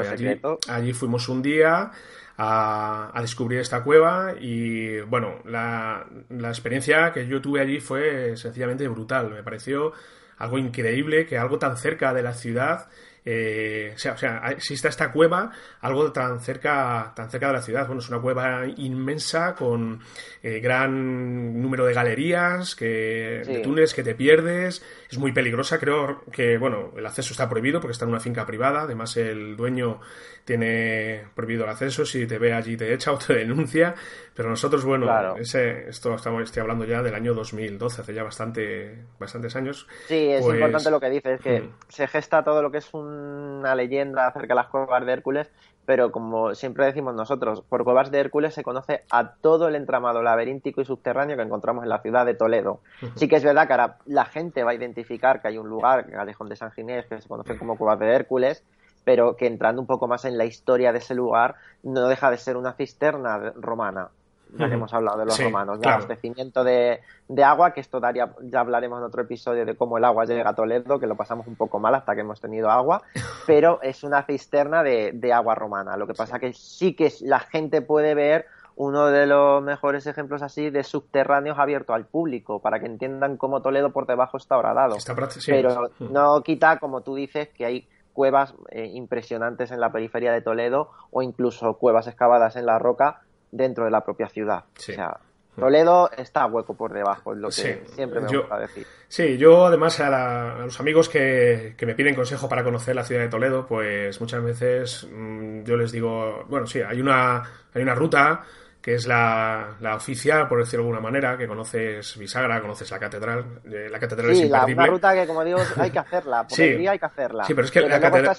[0.68, 1.90] allí, fuimos un día
[2.38, 8.86] a, descubrir esta cueva y bueno, la, la, experiencia que yo tuve allí fue sencillamente
[8.90, 9.30] brutal.
[9.30, 9.94] Me pareció
[10.38, 12.90] algo increíble que algo tan cerca de la ciudad
[13.24, 17.62] eh, o, sea, o sea, existe esta cueva, algo tan cerca, tan cerca de la
[17.62, 17.86] ciudad.
[17.86, 20.02] Bueno, es una cueva inmensa con
[20.42, 24.84] eh, gran número de galerías, que, de túneles que te pierdes.
[25.12, 28.45] Es muy peligrosa, creo que, bueno, el acceso está prohibido porque está en una finca
[28.45, 28.84] privada.
[28.84, 30.00] Además, el dueño
[30.45, 32.06] tiene prohibido el acceso.
[32.06, 33.93] Si te ve allí, te echa o te denuncia.
[34.34, 39.04] Pero nosotros, bueno, ese, esto estamos, estoy hablando ya del año 2012, hace ya bastante,
[39.19, 39.86] bastantes años.
[40.08, 41.74] Sí, es pues, importante lo que dices, es que mm.
[41.89, 45.52] se gesta todo lo que es una leyenda acerca de las cuevas de Hércules,
[45.86, 50.22] pero como siempre decimos nosotros, por cuevas de Hércules se conoce a todo el entramado
[50.22, 52.80] laberíntico y subterráneo que encontramos en la ciudad de Toledo.
[53.15, 56.06] Sí que es verdad que ahora la gente va a identificar que hay un lugar,
[56.08, 58.63] el Callejón de San Ginés, que se conoce como cuevas de Hércules,
[59.04, 62.38] pero que entrando un poco más en la historia de ese lugar, no deja de
[62.38, 64.10] ser una cisterna romana
[64.58, 67.00] ya que hemos hablado de los romanos, de abastecimiento de,
[67.44, 70.56] agua, que esto daría, ya hablaremos en otro episodio de cómo el agua llega a
[70.56, 73.02] Toledo, que lo pasamos un poco mal hasta que hemos tenido agua,
[73.48, 75.96] pero es una cisterna de, agua romana.
[75.96, 80.42] Lo que pasa que sí que la gente puede ver uno de los mejores ejemplos
[80.42, 84.98] así de subterráneos abiertos al público, para que entiendan cómo Toledo por debajo está horadado.
[85.46, 86.12] Pero mm.
[86.12, 90.90] no quita, como tú dices, que hay cuevas eh, impresionantes en la periferia de Toledo
[91.12, 94.64] o incluso cuevas excavadas en la roca dentro de la propia ciudad.
[94.78, 95.20] O sea,
[95.56, 98.88] Toledo está hueco por debajo, es lo que siempre me gusta decir.
[99.08, 103.28] Sí, yo además a, los amigos que, me piden consejo para conocer la ciudad de
[103.28, 108.44] Toledo, pues muchas veces mm, yo les digo, bueno, sí, hay una, hay una ruta
[108.82, 113.00] que es la, la, oficial, por decirlo de alguna manera, que conoces Bisagra, conoces la
[113.00, 113.62] catedral.
[113.65, 114.76] Eh, la catedral es imperdible.
[114.76, 116.48] La, ruta que, como digo, hay que hacerla.
[116.48, 117.44] Por el día hay que hacerla.
[117.44, 118.36] Sí, pero es que la, catedral,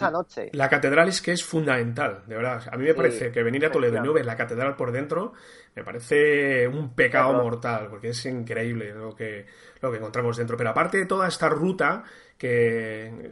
[0.53, 2.63] la catedral es que es fundamental, de verdad.
[2.73, 5.33] A mí me parece que venir a Toledo y no ver la catedral por dentro
[5.75, 9.47] me parece un pecado mortal, porque es increíble lo que,
[9.81, 10.57] lo que encontramos dentro.
[10.57, 12.05] Pero aparte de toda esta ruta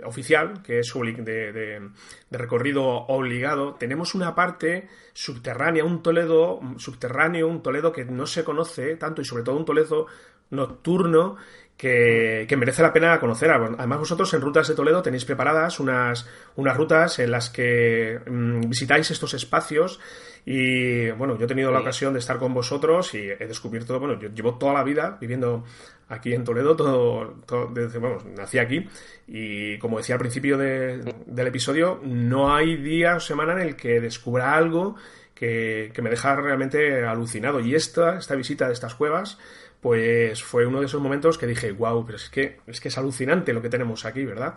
[0.05, 1.91] oficial, que es de, de,
[2.31, 8.97] recorrido obligado, tenemos una parte subterránea, un Toledo subterráneo, un Toledo que no se conoce
[8.97, 10.07] tanto y sobre todo un Toledo
[10.51, 11.37] nocturno
[11.81, 13.51] que, merece la pena conocer.
[13.51, 18.69] Además, vosotros en Rutas de Toledo tenéis preparadas unas, unas rutas en las que mm,
[18.69, 19.99] visitáis estos espacios
[20.45, 24.21] y bueno, yo he tenido la ocasión de estar con vosotros y he descubierto, bueno,
[24.21, 25.65] yo llevo toda la vida viviendo
[26.09, 28.87] aquí en Toledo, todo, desde, vamos, nací aquí
[29.27, 34.01] y como decía al principio del episodio, no hay día o semana en el que
[34.01, 34.97] descubra algo
[35.35, 37.61] que, que me deja realmente alucinado.
[37.61, 39.39] Y esta, esta visita de estas cuevas,
[39.81, 42.99] pues fue uno de esos momentos que dije, wow, pero es que es que es
[42.99, 44.55] alucinante lo que tenemos aquí, ¿verdad?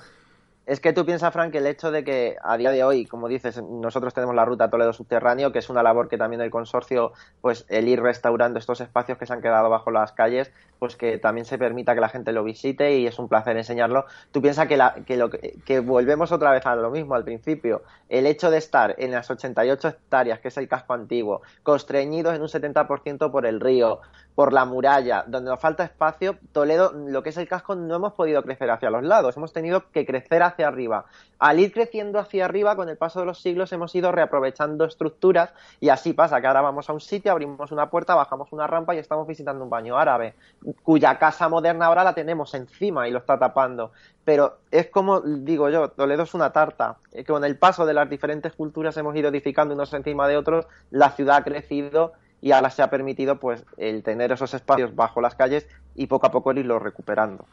[0.65, 3.27] Es que tú piensas, Frank, que el hecho de que a día de hoy, como
[3.27, 7.11] dices, nosotros tenemos la ruta Toledo Subterráneo, que es una labor que también el consorcio,
[7.41, 11.17] pues el ir restaurando estos espacios que se han quedado bajo las calles, pues que
[11.17, 14.05] también se permita que la gente lo visite y es un placer enseñarlo.
[14.31, 17.83] Tú piensas que, la, que, lo, que volvemos otra vez a lo mismo al principio.
[18.07, 22.41] El hecho de estar en las 88 hectáreas, que es el casco antiguo, constreñidos en
[22.41, 23.99] un 70% por el río,
[24.33, 28.13] por la muralla, donde nos falta espacio, Toledo, lo que es el casco, no hemos
[28.13, 31.05] podido crecer hacia los lados, hemos tenido que crecer hacia arriba.
[31.39, 35.51] Al ir creciendo hacia arriba, con el paso de los siglos, hemos ido reaprovechando estructuras
[35.79, 38.95] y así pasa que ahora vamos a un sitio, abrimos una puerta, bajamos una rampa
[38.95, 40.35] y estamos visitando un baño árabe,
[40.83, 43.91] cuya casa moderna ahora la tenemos encima y lo está tapando.
[44.23, 48.09] Pero es como digo yo, Toledo es una tarta, que con el paso de las
[48.09, 52.13] diferentes culturas hemos ido edificando unos encima de otros, la ciudad ha crecido
[52.43, 56.27] y ahora se ha permitido pues el tener esos espacios bajo las calles y poco
[56.27, 57.45] a poco el irlo recuperando.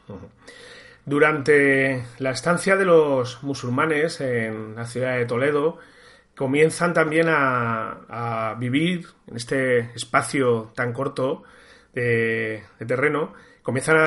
[1.05, 5.79] Durante la estancia de los musulmanes en la ciudad de Toledo,
[6.35, 11.43] comienzan también a, vivir en este espacio tan corto
[11.93, 13.33] de, terreno,
[13.63, 13.97] comienzan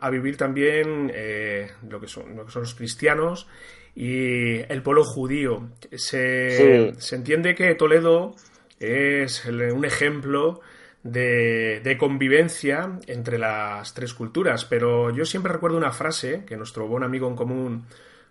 [0.00, 3.48] a, vivir también eh, lo, que son, lo que son los cristianos
[3.94, 5.70] y el pueblo judío.
[5.92, 8.34] Se, se entiende que Toledo
[8.78, 10.60] es un ejemplo
[11.02, 14.64] de, convivencia entre las tres culturas.
[14.64, 17.84] Pero yo siempre recuerdo una frase que nuestro buen amigo en común,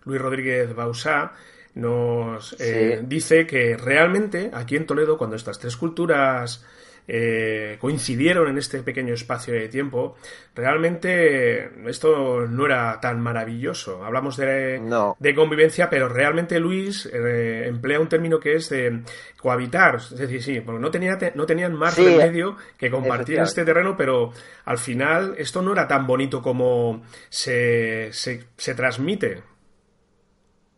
[0.04, 1.32] Luis Rodríguez Bausá,
[1.74, 6.64] nos eh, dice que realmente aquí en Toledo, cuando estas tres culturas
[7.08, 10.16] eh, coincidieron en este pequeño espacio de tiempo,
[10.54, 14.04] realmente esto no era tan maravilloso.
[14.04, 14.80] Hablamos de,
[15.18, 19.02] de convivencia, pero realmente Luis eh, emplea un término que es de
[19.38, 19.96] cohabitar.
[19.96, 24.32] Es decir, sí, porque no, tenía, no tenían más remedio que compartir este terreno, pero
[24.64, 29.51] al final esto no era tan bonito como se, se, se transmite.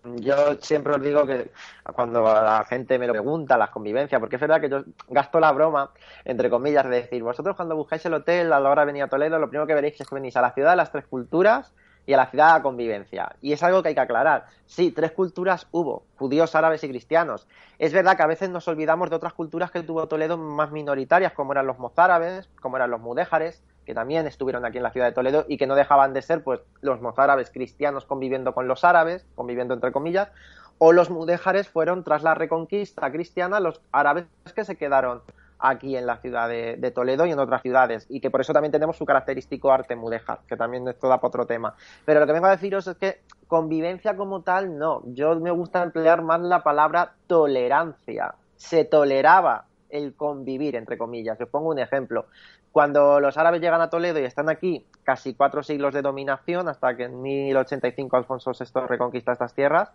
[0.04, 1.50] Yo siempre os digo que
[1.94, 5.50] cuando la gente me lo pregunta, las convivencias, porque es verdad que yo gasto la
[5.52, 5.92] broma,
[6.26, 9.08] entre comillas, de decir, vosotros cuando buscáis el hotel a la hora de venir a
[9.08, 11.72] Toledo, lo primero que veréis es que venís a la ciudad de las tres culturas
[12.04, 13.34] y a la ciudad de la convivencia.
[13.40, 14.44] Y es algo que hay que aclarar.
[14.66, 17.46] Sí, tres culturas hubo, judíos, árabes y cristianos.
[17.78, 21.32] Es verdad que a veces nos olvidamos de otras culturas que tuvo Toledo más minoritarias,
[21.32, 25.06] como eran los mozárabes, como eran los mudéjares, que también estuvieron aquí en la ciudad
[25.06, 28.84] de Toledo y que no dejaban de ser pues los mozárabes cristianos conviviendo con los
[28.84, 30.30] árabes, conviviendo entre comillas,
[30.78, 35.22] o los mudéjares fueron tras la reconquista cristiana los árabes que se quedaron
[35.58, 38.72] aquí en la ciudad de, Toledo y en otras ciudades, y que por eso también
[38.72, 41.74] tenemos su característico arte mudéjar, que también esto da para otro tema.
[42.04, 45.02] Pero lo que vengo a deciros es que convivencia como tal, no.
[45.06, 48.34] Yo me gusta emplear más la palabra tolerancia.
[48.56, 51.40] Se toleraba el convivir, entre comillas.
[51.40, 52.26] Os pongo un ejemplo.
[52.74, 56.96] Cuando los árabes llegan a Toledo y están aquí casi cuatro siglos de dominación, hasta
[56.96, 59.92] que en 1085 Alfonso VI reconquista estas tierras,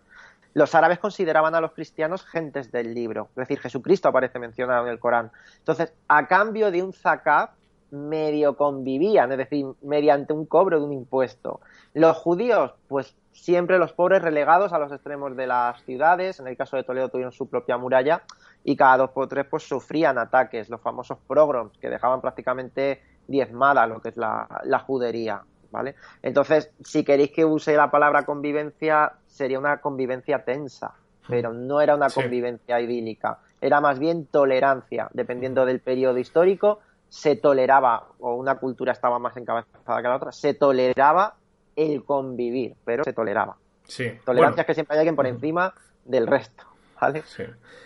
[0.54, 3.28] los árabes consideraban a los cristianos gentes del libro.
[3.32, 5.30] Es decir, Jesucristo aparece mencionado en el Corán.
[5.58, 7.50] Entonces, a cambio de un zakat,
[7.90, 11.60] medio convivían, es decir, mediante un cobro de un impuesto.
[11.94, 16.40] Los judíos, pues siempre los pobres relegados a los extremos de las ciudades.
[16.40, 18.22] En el caso de Toledo tuvieron su propia muralla
[18.64, 23.86] y cada dos por tres pues sufrían ataques, los famosos pogroms, que dejaban prácticamente diezmada
[23.86, 25.42] lo que es la, judería.
[25.70, 25.94] ¿Vale?
[26.20, 30.94] Entonces, si queréis que use la palabra convivencia, sería una convivencia tensa,
[31.28, 37.36] pero no era una convivencia idílica, era más bien tolerancia, dependiendo del periodo histórico, se
[37.36, 41.34] toleraba, o una cultura estaba más encabezada que la otra, se toleraba
[41.76, 43.56] el convivir, pero se toleraba.
[43.84, 44.10] Sí.
[44.24, 45.74] Tolerancia es que siempre hay alguien por encima
[46.06, 46.64] del resto.
[47.00, 47.22] ¿Vale?
[47.26, 47.44] Sí.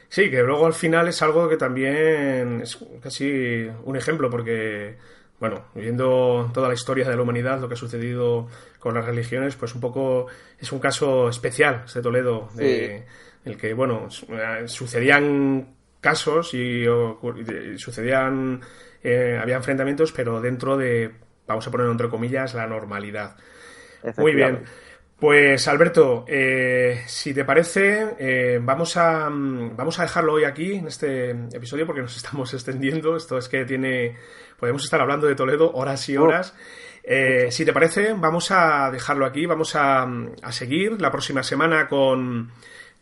[0.08, 4.98] sí, que luego al final es algo que también es casi un ejemplo, porque
[5.38, 9.56] bueno, viendo toda la historia de la humanidad, lo que ha sucedido con las religiones,
[9.56, 10.26] pues un poco
[10.58, 13.04] es un caso especial este Toledo, de,
[13.44, 14.08] el que, bueno,
[14.66, 16.84] sucedían casos y,
[17.76, 18.62] sucedían,
[19.04, 21.12] eh, había enfrentamientos, pero dentro de,
[21.46, 23.36] vamos a poner entre comillas, la normalidad.
[24.16, 24.64] Muy bien.
[25.18, 30.74] Pues Alberto, eh, si te parece, eh, vamos, a, mm, vamos a dejarlo hoy aquí
[30.74, 33.16] en este episodio porque nos estamos extendiendo.
[33.16, 34.16] Esto es que tiene,
[34.58, 36.54] podemos estar hablando de Toledo horas y horas.
[37.02, 39.46] Eh, si te parece, vamos a dejarlo aquí.
[39.46, 40.02] Vamos a,
[40.42, 42.50] a seguir la próxima semana con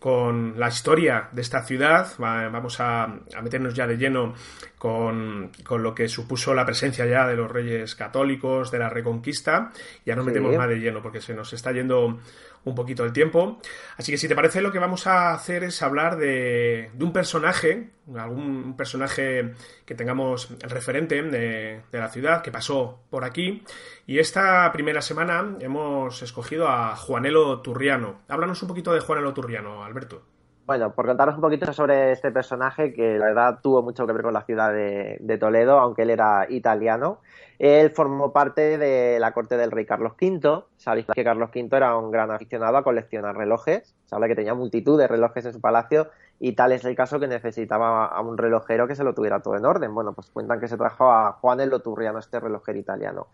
[0.03, 2.09] con la historia de esta ciudad.
[2.19, 3.07] Vamos a,
[3.41, 4.35] meternos ya de lleno
[4.77, 9.71] con, lo que supuso la presencia ya de los reyes católicos, de la reconquista.
[10.05, 12.19] Ya nos metemos más de lleno porque se nos está yendo
[12.64, 13.59] un poquito el tiempo.
[13.96, 17.90] Así que si te parece lo que vamos a hacer es hablar de, un personaje,
[18.16, 23.62] algún personaje que tengamos referente de, de, la ciudad, que pasó por aquí.
[24.07, 28.20] Y esta primera semana hemos escogido a Juanelo Turriano.
[28.29, 30.32] Háblanos un poquito de Juanelo Turriano, Alberto.
[30.64, 34.22] Bueno, por contaros un poquito sobre este personaje que la verdad tuvo mucho que ver
[34.22, 37.18] con la ciudad de, Toledo, aunque él era italiano.
[37.59, 40.64] Él formó parte de la corte del rey Carlos V.
[40.77, 43.96] Sabéis que Carlos V era un gran aficionado a coleccionar relojes.
[44.07, 47.18] Se habla que tenía multitud de relojes en su palacio y tal es el caso
[47.18, 49.92] que necesitaba a un relojero que se lo tuviera todo en orden.
[49.92, 53.27] Bueno, pues cuentan que se trajo a Juanelo Turriano, este relojero italiano.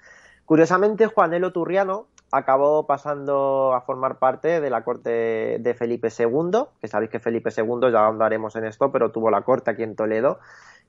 [0.48, 6.88] Curiosamente, Juanelo Turriano acabó pasando a formar parte de la corte de Felipe II, que
[6.88, 10.38] sabéis que Felipe II, ya andaremos en esto, pero tuvo la corte aquí en Toledo.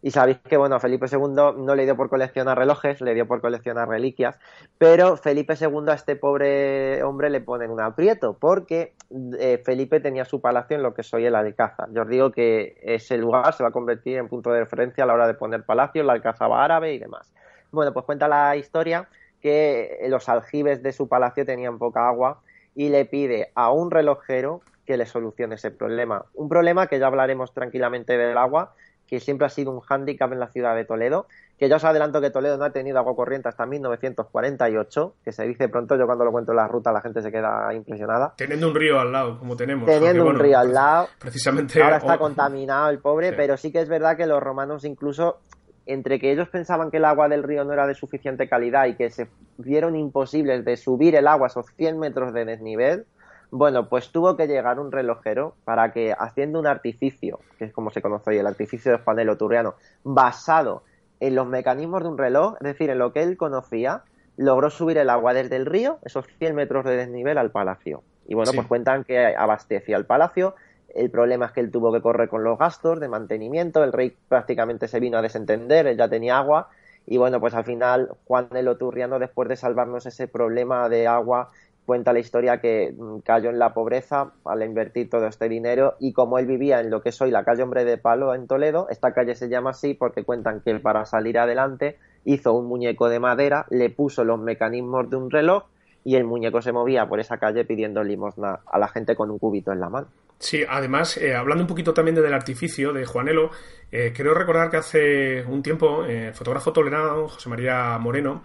[0.01, 3.27] Y sabéis que, bueno, a Felipe II no le dio por coleccionar relojes, le dio
[3.27, 4.39] por coleccionar reliquias,
[4.77, 8.93] pero Felipe II a este pobre hombre le ponen un aprieto, porque
[9.37, 11.89] eh, Felipe tenía su palacio en lo que soy el Alcázar.
[11.91, 15.07] Yo os digo que ese lugar se va a convertir en punto de referencia a
[15.07, 17.33] la hora de poner palacio, la Alcázar árabe y demás.
[17.71, 19.09] Bueno, pues cuenta la historia
[19.41, 22.41] que los aljibes de su palacio tenían poca agua
[22.75, 26.25] y le pide a un relojero que le solucione ese problema.
[26.33, 28.73] Un problema que ya hablaremos tranquilamente del agua,
[29.05, 32.21] que siempre ha sido un hándicap en la ciudad de Toledo, que ya os adelanto
[32.21, 36.25] que Toledo no ha tenido agua corriente hasta 1948, que se dice pronto, yo cuando
[36.25, 38.33] lo cuento en la ruta la gente se queda impresionada.
[38.37, 39.85] Teniendo un río al lado, como tenemos.
[39.85, 41.09] Teniendo un río al lado.
[41.19, 41.81] Precisamente.
[41.83, 45.39] Ahora está contaminado el pobre, pero sí que es verdad que los romanos incluso
[45.85, 48.95] entre que ellos pensaban que el agua del río no era de suficiente calidad y
[48.95, 53.05] que se vieron imposibles de subir el agua a esos 100 metros de desnivel,
[53.51, 57.89] bueno, pues tuvo que llegar un relojero para que, haciendo un artificio, que es como
[57.89, 60.83] se conoce hoy, el artificio de Juanelo Turriano, basado
[61.19, 64.03] en los mecanismos de un reloj, es decir, en lo que él conocía,
[64.37, 68.03] logró subir el agua desde el río, esos 100 metros de desnivel, al palacio.
[68.27, 70.55] Y bueno, pues cuentan que abastecía el palacio
[70.95, 74.15] el problema es que él tuvo que correr con los gastos de mantenimiento, el rey
[74.27, 76.69] prácticamente se vino a desentender, él ya tenía agua
[77.05, 81.49] y bueno, pues al final Juan el Oturriano, después de salvarnos ese problema de agua,
[81.85, 86.13] cuenta la historia que mm, cayó en la pobreza al invertir todo este dinero y
[86.13, 89.11] como él vivía en lo que soy la calle Hombre de Palo en Toledo, esta
[89.11, 93.65] calle se llama así porque cuentan que para salir adelante hizo un muñeco de madera,
[93.71, 95.63] le puso los mecanismos de un reloj
[96.03, 99.39] y el muñeco se movía por esa calle pidiendo limosna a la gente con un
[99.39, 100.07] cubito en la mano.
[100.39, 103.51] Sí, además, eh, hablando un poquito también del artificio de Juanelo,
[103.91, 108.43] eh, creo recordar que hace un tiempo eh, el fotógrafo tolerado, José María Moreno,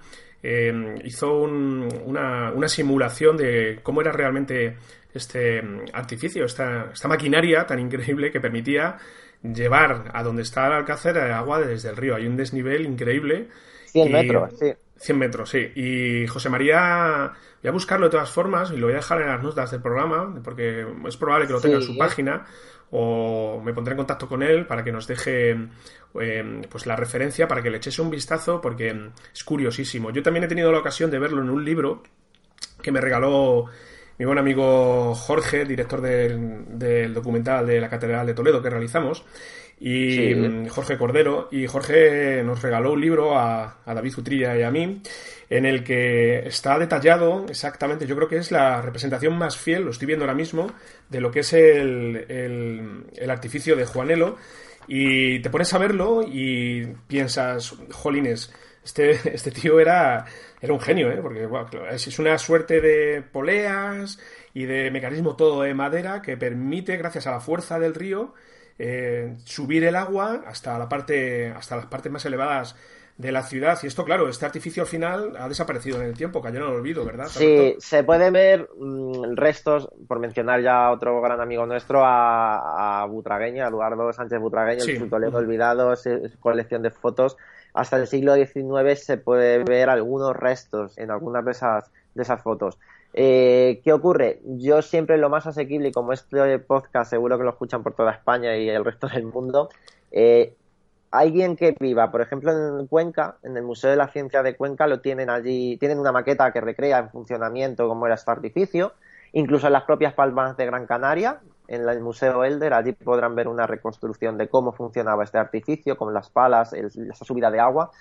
[1.04, 4.76] hizo una, una, simulación de cómo era realmente
[5.14, 8.98] este mm, artificio, esta, esta maquinaria tan increíble que permitía
[9.42, 12.16] llevar a donde está el Alcácer agua desde el río.
[12.16, 13.48] Hay un desnivel increíble.
[13.87, 14.72] 100 metros, sí.
[14.96, 15.72] 100 metros, sí.
[15.74, 19.28] Y José María, voy a buscarlo de todas formas y lo voy a dejar en
[19.28, 22.44] las notas del programa, porque es probable que lo tenga en su página,
[22.90, 27.48] o me pondré en contacto con él para que nos deje em, pues la referencia,
[27.48, 30.11] para que le echese un vistazo, porque es curiosísimo.
[30.11, 32.02] Yo también he tenido la ocasión de verlo en un libro
[32.80, 33.66] que me regaló
[34.18, 39.24] mi buen amigo Jorge, director del, documental de la Catedral de Toledo que realizamos,
[39.87, 44.70] y mm, Jorge Cordero, y Jorge nos regaló un libro a, David Utrilla y a
[44.70, 45.03] mí,
[45.51, 49.90] en el que está detallado exactamente, yo creo que es la representación más fiel, lo
[49.90, 50.73] estoy viendo ahora mismo,
[51.11, 52.25] de lo que es el,
[53.14, 54.38] el artificio de Juanelo,
[54.88, 60.25] y te pones a verlo y piensas, jolines, este, este tío era,
[60.63, 61.19] era un genio, ¿eh?
[61.21, 61.46] porque
[61.90, 64.19] es una suerte de poleas
[64.54, 68.33] y de mecanismo todo de madera que permite, gracias a la fuerza del río,
[68.79, 72.77] eh, subir el agua hasta la parte, hasta las partes más elevadas
[73.16, 73.79] de la ciudad.
[73.83, 76.70] Y esto, claro, este artificio al final ha desaparecido en el tiempo, cayó en el
[76.70, 77.27] olvido, ¿verdad?
[77.29, 83.06] Sí, se pueden ver mm, restos, por mencionar ya otro gran amigo nuestro, a, a
[83.06, 84.92] Butragueño, a Eduardo Sánchez Butragueño, sí.
[84.92, 85.94] el Toledo olvidado,
[86.40, 87.37] colección de fotos
[87.75, 92.40] hasta el siglo XIX se puede ver algunos restos en algunas de esas, de esas
[92.40, 92.79] fotos.
[93.17, 94.40] Eh, ¿Qué ocurre?
[94.44, 98.10] Yo siempre lo más asequible, y como este podcast seguro que lo escuchan por toda
[98.10, 99.69] España y el resto del mundo,
[100.10, 100.54] eh,
[101.12, 104.88] alguien que viva, por ejemplo, en Cuenca, en el Museo de la Ciencia de Cuenca,
[104.88, 108.94] lo tienen allí, tienen una maqueta que recrea en funcionamiento cómo era este artificio,
[109.33, 111.38] incluso en las propias palmas de Gran Canaria,
[111.69, 112.75] en el Museo Elder.
[112.75, 117.52] Allí podrán ver una reconstrucción de cómo funcionaba este artificio, con las palas, esa subida
[117.52, 117.92] de agua.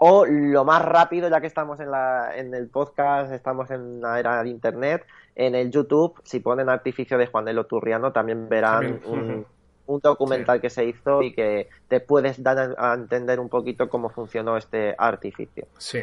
[0.00, 4.20] O lo más rápido, ya que estamos en, la, en el podcast, estamos en la
[4.20, 9.00] era de Internet, en el YouTube, si ponen artificio de Juan de Turriano, también verán
[9.06, 9.46] un,
[10.02, 14.56] documental que se hizo y que te puedes dar a entender un poquito cómo funcionó
[14.56, 15.66] este artificio.
[15.78, 16.00] Sí.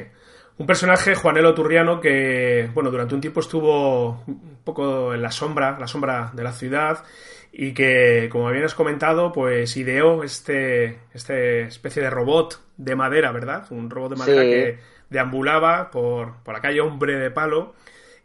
[0.57, 5.77] Un personaje, Juanelo Turriano, que, bueno, durante un tiempo estuvo un poco en la sombra,
[5.77, 7.03] la sombra de la ciudad,
[7.51, 13.65] y que, como habías comentado, pues ideó este, este especie de robot de madera, ¿verdad?
[13.69, 14.79] Un robot de madera que
[15.09, 17.73] deambulaba por, por la calle Hombre de Palo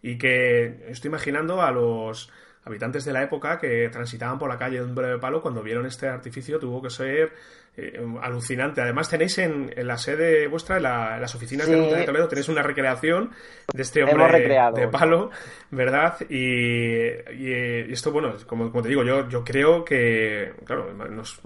[0.03, 2.31] y que estoy imaginando a los
[2.65, 6.59] habitantes de la época que transitaban por la calle de Palo cuando vieron este artificio
[6.59, 7.33] tuvo que ser
[7.77, 8.83] eh, alucinante.
[8.83, 13.31] Además tenéis en, la sede vuestra, en, las oficinas de Toledo, tenéis una recreación
[13.73, 15.31] de este hombre de palo,
[15.71, 16.17] ¿verdad?
[16.29, 20.95] Y, esto, bueno, como, te digo, yo, yo creo que, claro,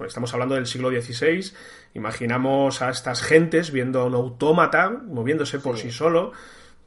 [0.05, 1.53] estamos hablando del siglo XVI,
[1.93, 6.33] imaginamos a estas gentes viendo a un autómata moviéndose por sí solo,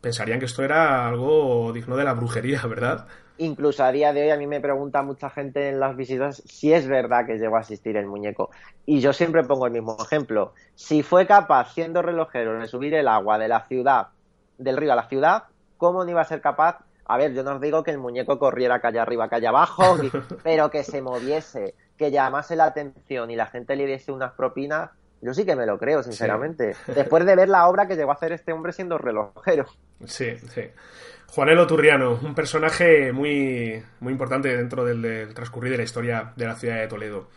[0.01, 3.07] pensarían que esto era algo digno de la brujería, ¿verdad?
[3.39, 6.73] Incluso a día de hoy a mí me pregunta mucha gente en las visitas si
[6.73, 8.51] es verdad que llegó a asistir el muñeco.
[8.85, 10.55] Y yo siempre pongo el mismo ejemplo.
[10.75, 14.09] Si fue capaz, siendo relojero, de subir el agua de la ciudad,
[14.59, 15.45] del río a la ciudad,
[15.77, 16.79] ¿cómo no iba a ser capaz?
[17.05, 19.97] A ver, yo no os digo que el muñeco corriera calle arriba, calle abajo,
[20.43, 24.91] pero que se moviese, que llamase la atención y la gente le diese unas propinas,
[25.21, 26.75] yo sí que me lo creo, sinceramente.
[26.87, 29.67] Después de ver la obra que llegó a hacer este hombre siendo relojero.
[30.05, 30.63] Sí, sí.
[31.29, 36.55] Juanelo Turriano, un personaje muy, muy importante dentro del, transcurrir de la historia de la
[36.55, 37.29] ciudad de Toledo.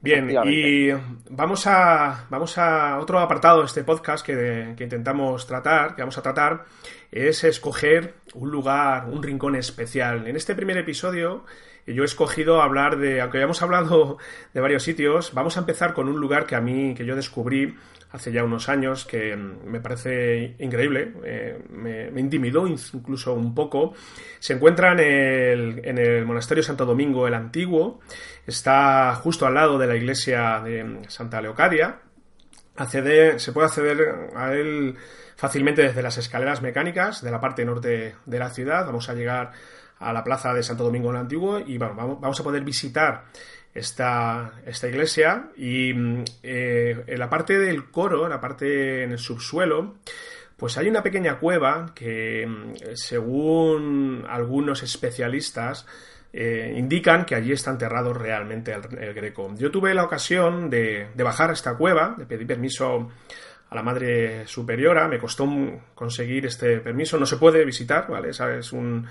[0.00, 0.92] Bien, y
[1.28, 6.16] vamos a, vamos a otro apartado de este podcast que, que, intentamos tratar, que vamos
[6.18, 6.66] a tratar,
[7.10, 10.28] es escoger un lugar, un rincón especial.
[10.28, 11.44] En este primer episodio
[11.94, 14.18] yo he escogido hablar de, aunque hayamos hablado
[14.54, 17.74] de varios sitios, vamos a empezar con un lugar que a mí, que yo descubrí
[18.10, 23.94] hace ya unos años, que mm, me parece increíble, eh, me, intimidó incluso un poco.
[24.38, 28.00] Se encuentra en el, en el Monasterio Santo Domingo el Antiguo,
[28.46, 32.00] está justo al lado de la iglesia de Santa Leocadia.
[32.86, 34.94] Se puede acceder a él
[35.36, 38.86] fácilmente desde las escaleras mecánicas de la parte norte de la ciudad.
[38.86, 39.52] Vamos a llegar
[39.98, 43.24] a la plaza de Santo Domingo el Antiguo y bueno, vamos a poder visitar
[43.74, 45.90] esta, esta iglesia y
[46.42, 49.96] eh, en la parte del coro, en la parte en el subsuelo,
[50.56, 52.48] pues hay una pequeña cueva que
[52.94, 55.86] según algunos especialistas
[56.32, 59.54] eh, indican que allí está enterrado realmente el, Greco.
[59.56, 63.08] Yo tuve la ocasión de, de, bajar a esta cueva, de pedir permiso
[63.70, 65.46] a la Madre Superiora, me costó
[65.94, 68.30] conseguir este permiso, no se puede visitar, ¿vale?
[68.30, 69.06] Es un,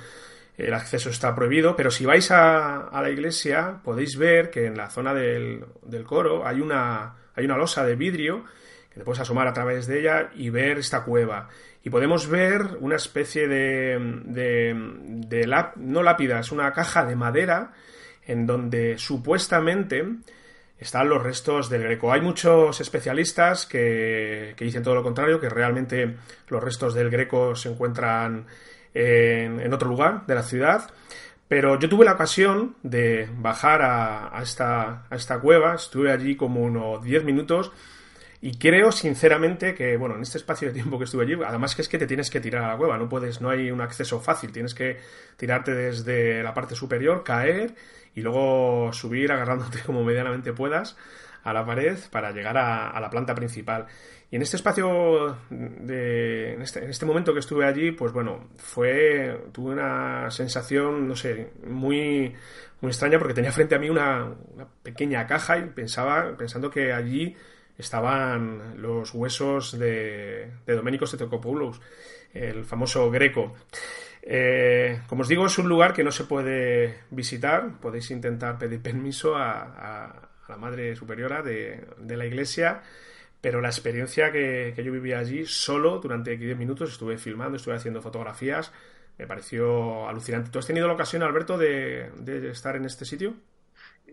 [0.57, 4.89] el acceso está prohibido, pero si vais a, la iglesia podéis ver que en la
[4.89, 5.65] zona del,
[6.05, 8.43] coro hay una, hay una losa de vidrio
[8.89, 11.49] que te puedes asomar a través de ella y ver esta cueva.
[11.83, 14.73] Y podemos ver una especie de, de,
[15.27, 17.73] de no lápida, es una caja de madera
[18.25, 20.05] en donde supuestamente
[20.79, 22.11] están los restos del Greco.
[22.11, 26.17] Hay muchos especialistas que, que, dicen todo lo contrario, que realmente
[26.49, 28.47] los restos del Greco se encuentran
[28.97, 30.89] en, otro lugar de la ciudad.
[31.47, 36.61] Pero yo tuve la ocasión de bajar a, esta, a esta cueva, estuve allí como
[36.61, 37.71] unos 10 minutos
[38.41, 41.81] Y creo sinceramente que, bueno, en este espacio de tiempo que estuve allí, además que
[41.81, 44.19] es que te tienes que tirar a la cueva, no puedes, no hay un acceso
[44.19, 44.97] fácil, tienes que
[45.37, 47.75] tirarte desde la parte superior, caer
[48.13, 50.97] y luego subir agarrándote como medianamente puedas
[51.43, 53.87] a la pared para llegar a, la planta principal.
[54.29, 58.49] Y en este espacio, de, en, este, en este momento que estuve allí, pues bueno,
[58.57, 62.35] fue, tuve una sensación, no sé, muy,
[62.81, 64.33] muy extraña porque tenía frente a mí una,
[64.83, 67.35] pequeña caja y pensaba, pensando que allí
[67.77, 71.79] estaban los huesos de, de Doménicos Tetocopoulos,
[72.33, 73.55] el famoso greco.
[74.29, 77.79] Eh, como os digo, es un lugar que no se puede visitar.
[77.79, 82.81] Podéis intentar pedir permiso a, la Madre Superiora de, la Iglesia,
[83.47, 88.01] pero la experiencia que, yo viví allí solo durante 10 minutos, estuve filmando, estuve haciendo
[88.01, 88.73] fotografías,
[89.17, 90.49] me pareció alucinante.
[90.51, 92.11] ¿Tú has tenido la ocasión, Alberto, de
[92.51, 93.35] estar en este sitio?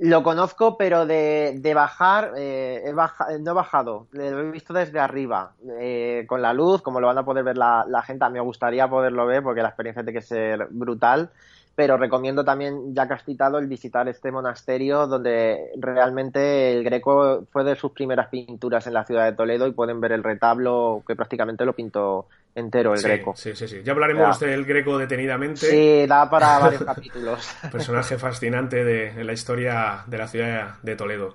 [0.00, 2.92] Lo conozco, pero de, bajar, eh,
[3.40, 7.18] no he bajado, lo he visto desde arriba, eh, con la luz, como lo van
[7.18, 10.26] a poder ver la, la gente, me gustaría poderlo ver porque la experiencia tiene que
[10.26, 11.30] ser brutal
[11.74, 17.46] pero recomiendo también, ya que has citado, el visitar este monasterio donde realmente el Greco
[17.50, 21.02] fue de sus primeras pinturas en la ciudad de Toledo y pueden ver el retablo
[21.06, 23.34] que prácticamente lo pintó entero el Greco.
[23.36, 23.82] Sí, sí, sí.
[23.82, 25.66] Ya hablaremos del Greco detenidamente.
[25.66, 27.56] Sí, da para varios capítulos.
[27.72, 31.34] Personaje fascinante de, la historia de la ciudad de Toledo.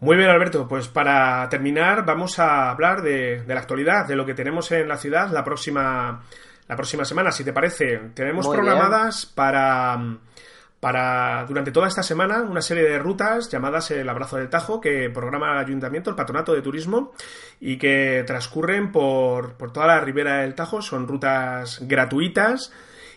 [0.00, 0.66] Muy bien, Alberto.
[0.66, 4.88] Pues para terminar, vamos a hablar de, de la actualidad, de lo que tenemos en
[4.88, 6.22] la ciudad la próxima
[6.68, 7.98] la próxima semana, si te parece.
[8.14, 9.98] Tenemos programadas para,
[10.80, 15.08] para durante toda esta semana una serie de rutas llamadas el Abrazo del Tajo que
[15.08, 17.12] programa el Ayuntamiento, el Patronato de Turismo
[17.58, 20.82] y que transcurren por, por toda la ribera del Tajo.
[20.82, 22.70] Son rutas gratuitas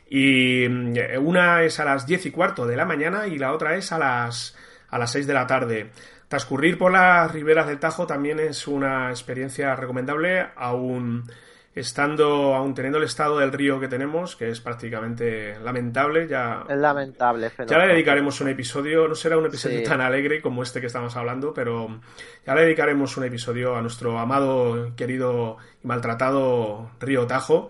[0.10, 3.76] y mm, una es a las 10 y cuarto de la mañana y la otra
[3.76, 4.56] es a las,
[4.90, 5.92] a las 6 de la tarde.
[6.30, 11.26] Transcurrir por las riberas del Tajo también es una experiencia recomendable, aún
[11.74, 16.66] estando, aún teniendo el estado del río que tenemos, que es prácticamente lamentable, ya...
[16.68, 17.52] Es lamentable.
[17.68, 21.16] Ya le dedicaremos un episodio, no será un episodio tan alegre como este que estamos
[21.16, 22.02] hablando, pero
[22.46, 27.70] ya le dedicaremos un episodio a nuestro amado, querido y maltratado río Tajo.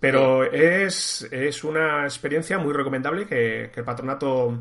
[0.00, 4.58] Pero es, es una experiencia muy recomendable que, que el patronato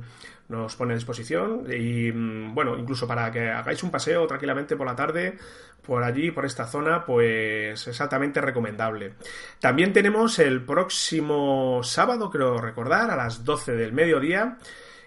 [0.52, 4.86] nos pone a disposición y mm, bueno, incluso para que hagáis un paseo tranquilamente por
[4.86, 5.38] la tarde
[5.86, 9.14] por allí, por esta zona, pues es altamente recomendable.
[9.60, 14.58] También tenemos el próximo sábado, creo recordar, a las 12 del mediodía,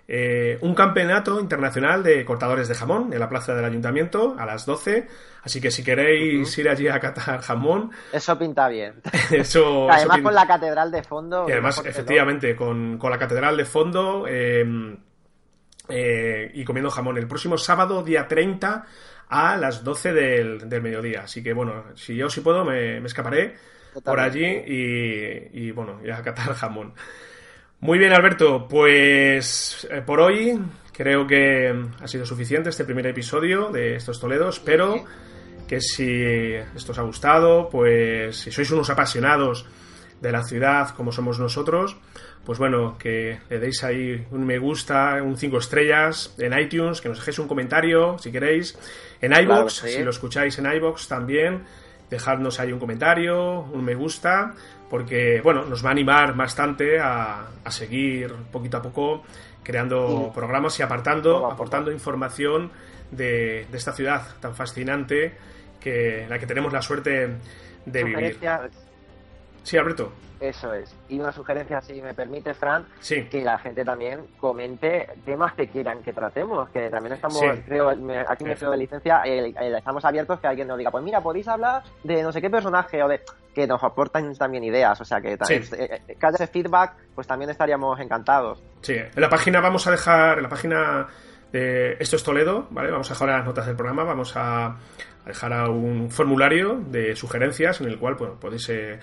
[0.07, 4.67] eh, un campeonato internacional de cortadores de jamón en la plaza del ayuntamiento a las
[4.67, 5.09] 12.
[5.43, 7.91] Así que si queréis ir allí a catar jamón.
[8.13, 8.95] Eso pinta bien.
[9.31, 11.47] Eso, además, con la catedral de fondo.
[11.49, 14.27] Y además, efectivamente, con, con, la catedral de fondo.
[14.29, 14.97] Eh,
[15.89, 18.87] eh, y comiendo jamón el próximo sábado, día 30,
[19.29, 21.23] a las 12 del, mediodía.
[21.23, 23.55] Así que bueno, si yo si puedo, me, escaparé
[24.05, 26.95] por allí y, bueno, y a catar jamón.
[27.81, 30.59] Muy bien, Alberto, pues eh, por hoy
[30.93, 34.59] creo que ha sido suficiente este primer episodio de estos Toledos.
[34.59, 35.05] Espero
[35.69, 39.67] que si esto os ha gustado, pues si sois unos apasionados
[40.21, 41.97] de la ciudad como somos nosotros,
[42.45, 47.09] pues bueno, que le deis ahí un me gusta, un 5 estrellas en iTunes, que
[47.09, 48.79] nos dejéis un comentario si queréis.
[49.21, 51.65] En iBox, si lo escucháis en iBox también,
[52.11, 54.55] dejadnos ahí un comentario, un me gusta,
[54.91, 59.23] porque bueno, nos va a animar bastante a, seguir poquito a poco
[59.63, 62.71] creando programas y apartando, aportando información
[63.11, 65.35] de, esta ciudad tan fascinante
[65.81, 67.31] que la que tenemos la suerte
[67.87, 68.39] de vivir.
[69.65, 70.13] Sí, Alberto.
[70.41, 70.95] Eso es.
[71.09, 72.87] Y una sugerencia, si me permite, Fran,
[73.31, 77.89] que la gente también comente temas que quieran que tratemos, que también estamos, creo,
[78.29, 81.83] aquí me creo de licencia, estamos abiertos que alguien nos diga, pues mira, podéis hablar
[82.03, 83.23] de no sé qué personaje o de
[83.55, 86.95] que nos aportan también ideas, o sea que también, eh, eh, que haya ese feedback,
[87.15, 88.63] pues también estaríamos encantados.
[88.83, 91.07] Sí, en la página vamos a dejar, en la página
[91.55, 92.91] de Esto es Toledo, ¿vale?
[92.91, 94.77] Vamos a dejar las notas del programa, vamos a
[95.25, 98.99] dejar un formulario de sugerencias en el cual bueno, podéis eh,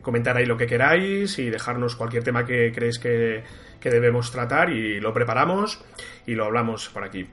[0.00, 3.42] comentar ahí lo que queráis y dejarnos cualquier tema que creéis que,
[3.82, 5.82] debemos tratar y lo preparamos
[6.26, 7.26] y lo hablamos por aquí.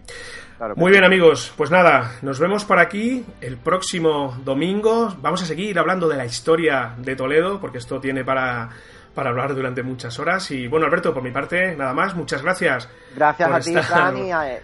[0.76, 5.16] Muy bien amigos, pues nada, nos vemos por aquí el próximo domingo.
[5.22, 8.70] Vamos a seguir hablando de la historia de Toledo porque esto tiene para
[9.16, 10.52] para hablar durante muchas horas.
[10.52, 12.90] Y bueno, Alberto, por mi parte, nada más, muchas gracias.
[13.16, 14.14] Gracias a ti, estar...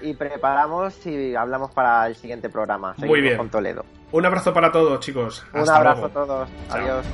[0.01, 2.93] Y, preparamos y hablamos para el siguiente programa.
[2.97, 3.37] Muy bien.
[3.37, 3.85] Con Toledo.
[4.11, 5.45] Un abrazo para todos, chicos.
[5.53, 6.49] Un abrazo a todos.
[6.69, 7.05] Adiós.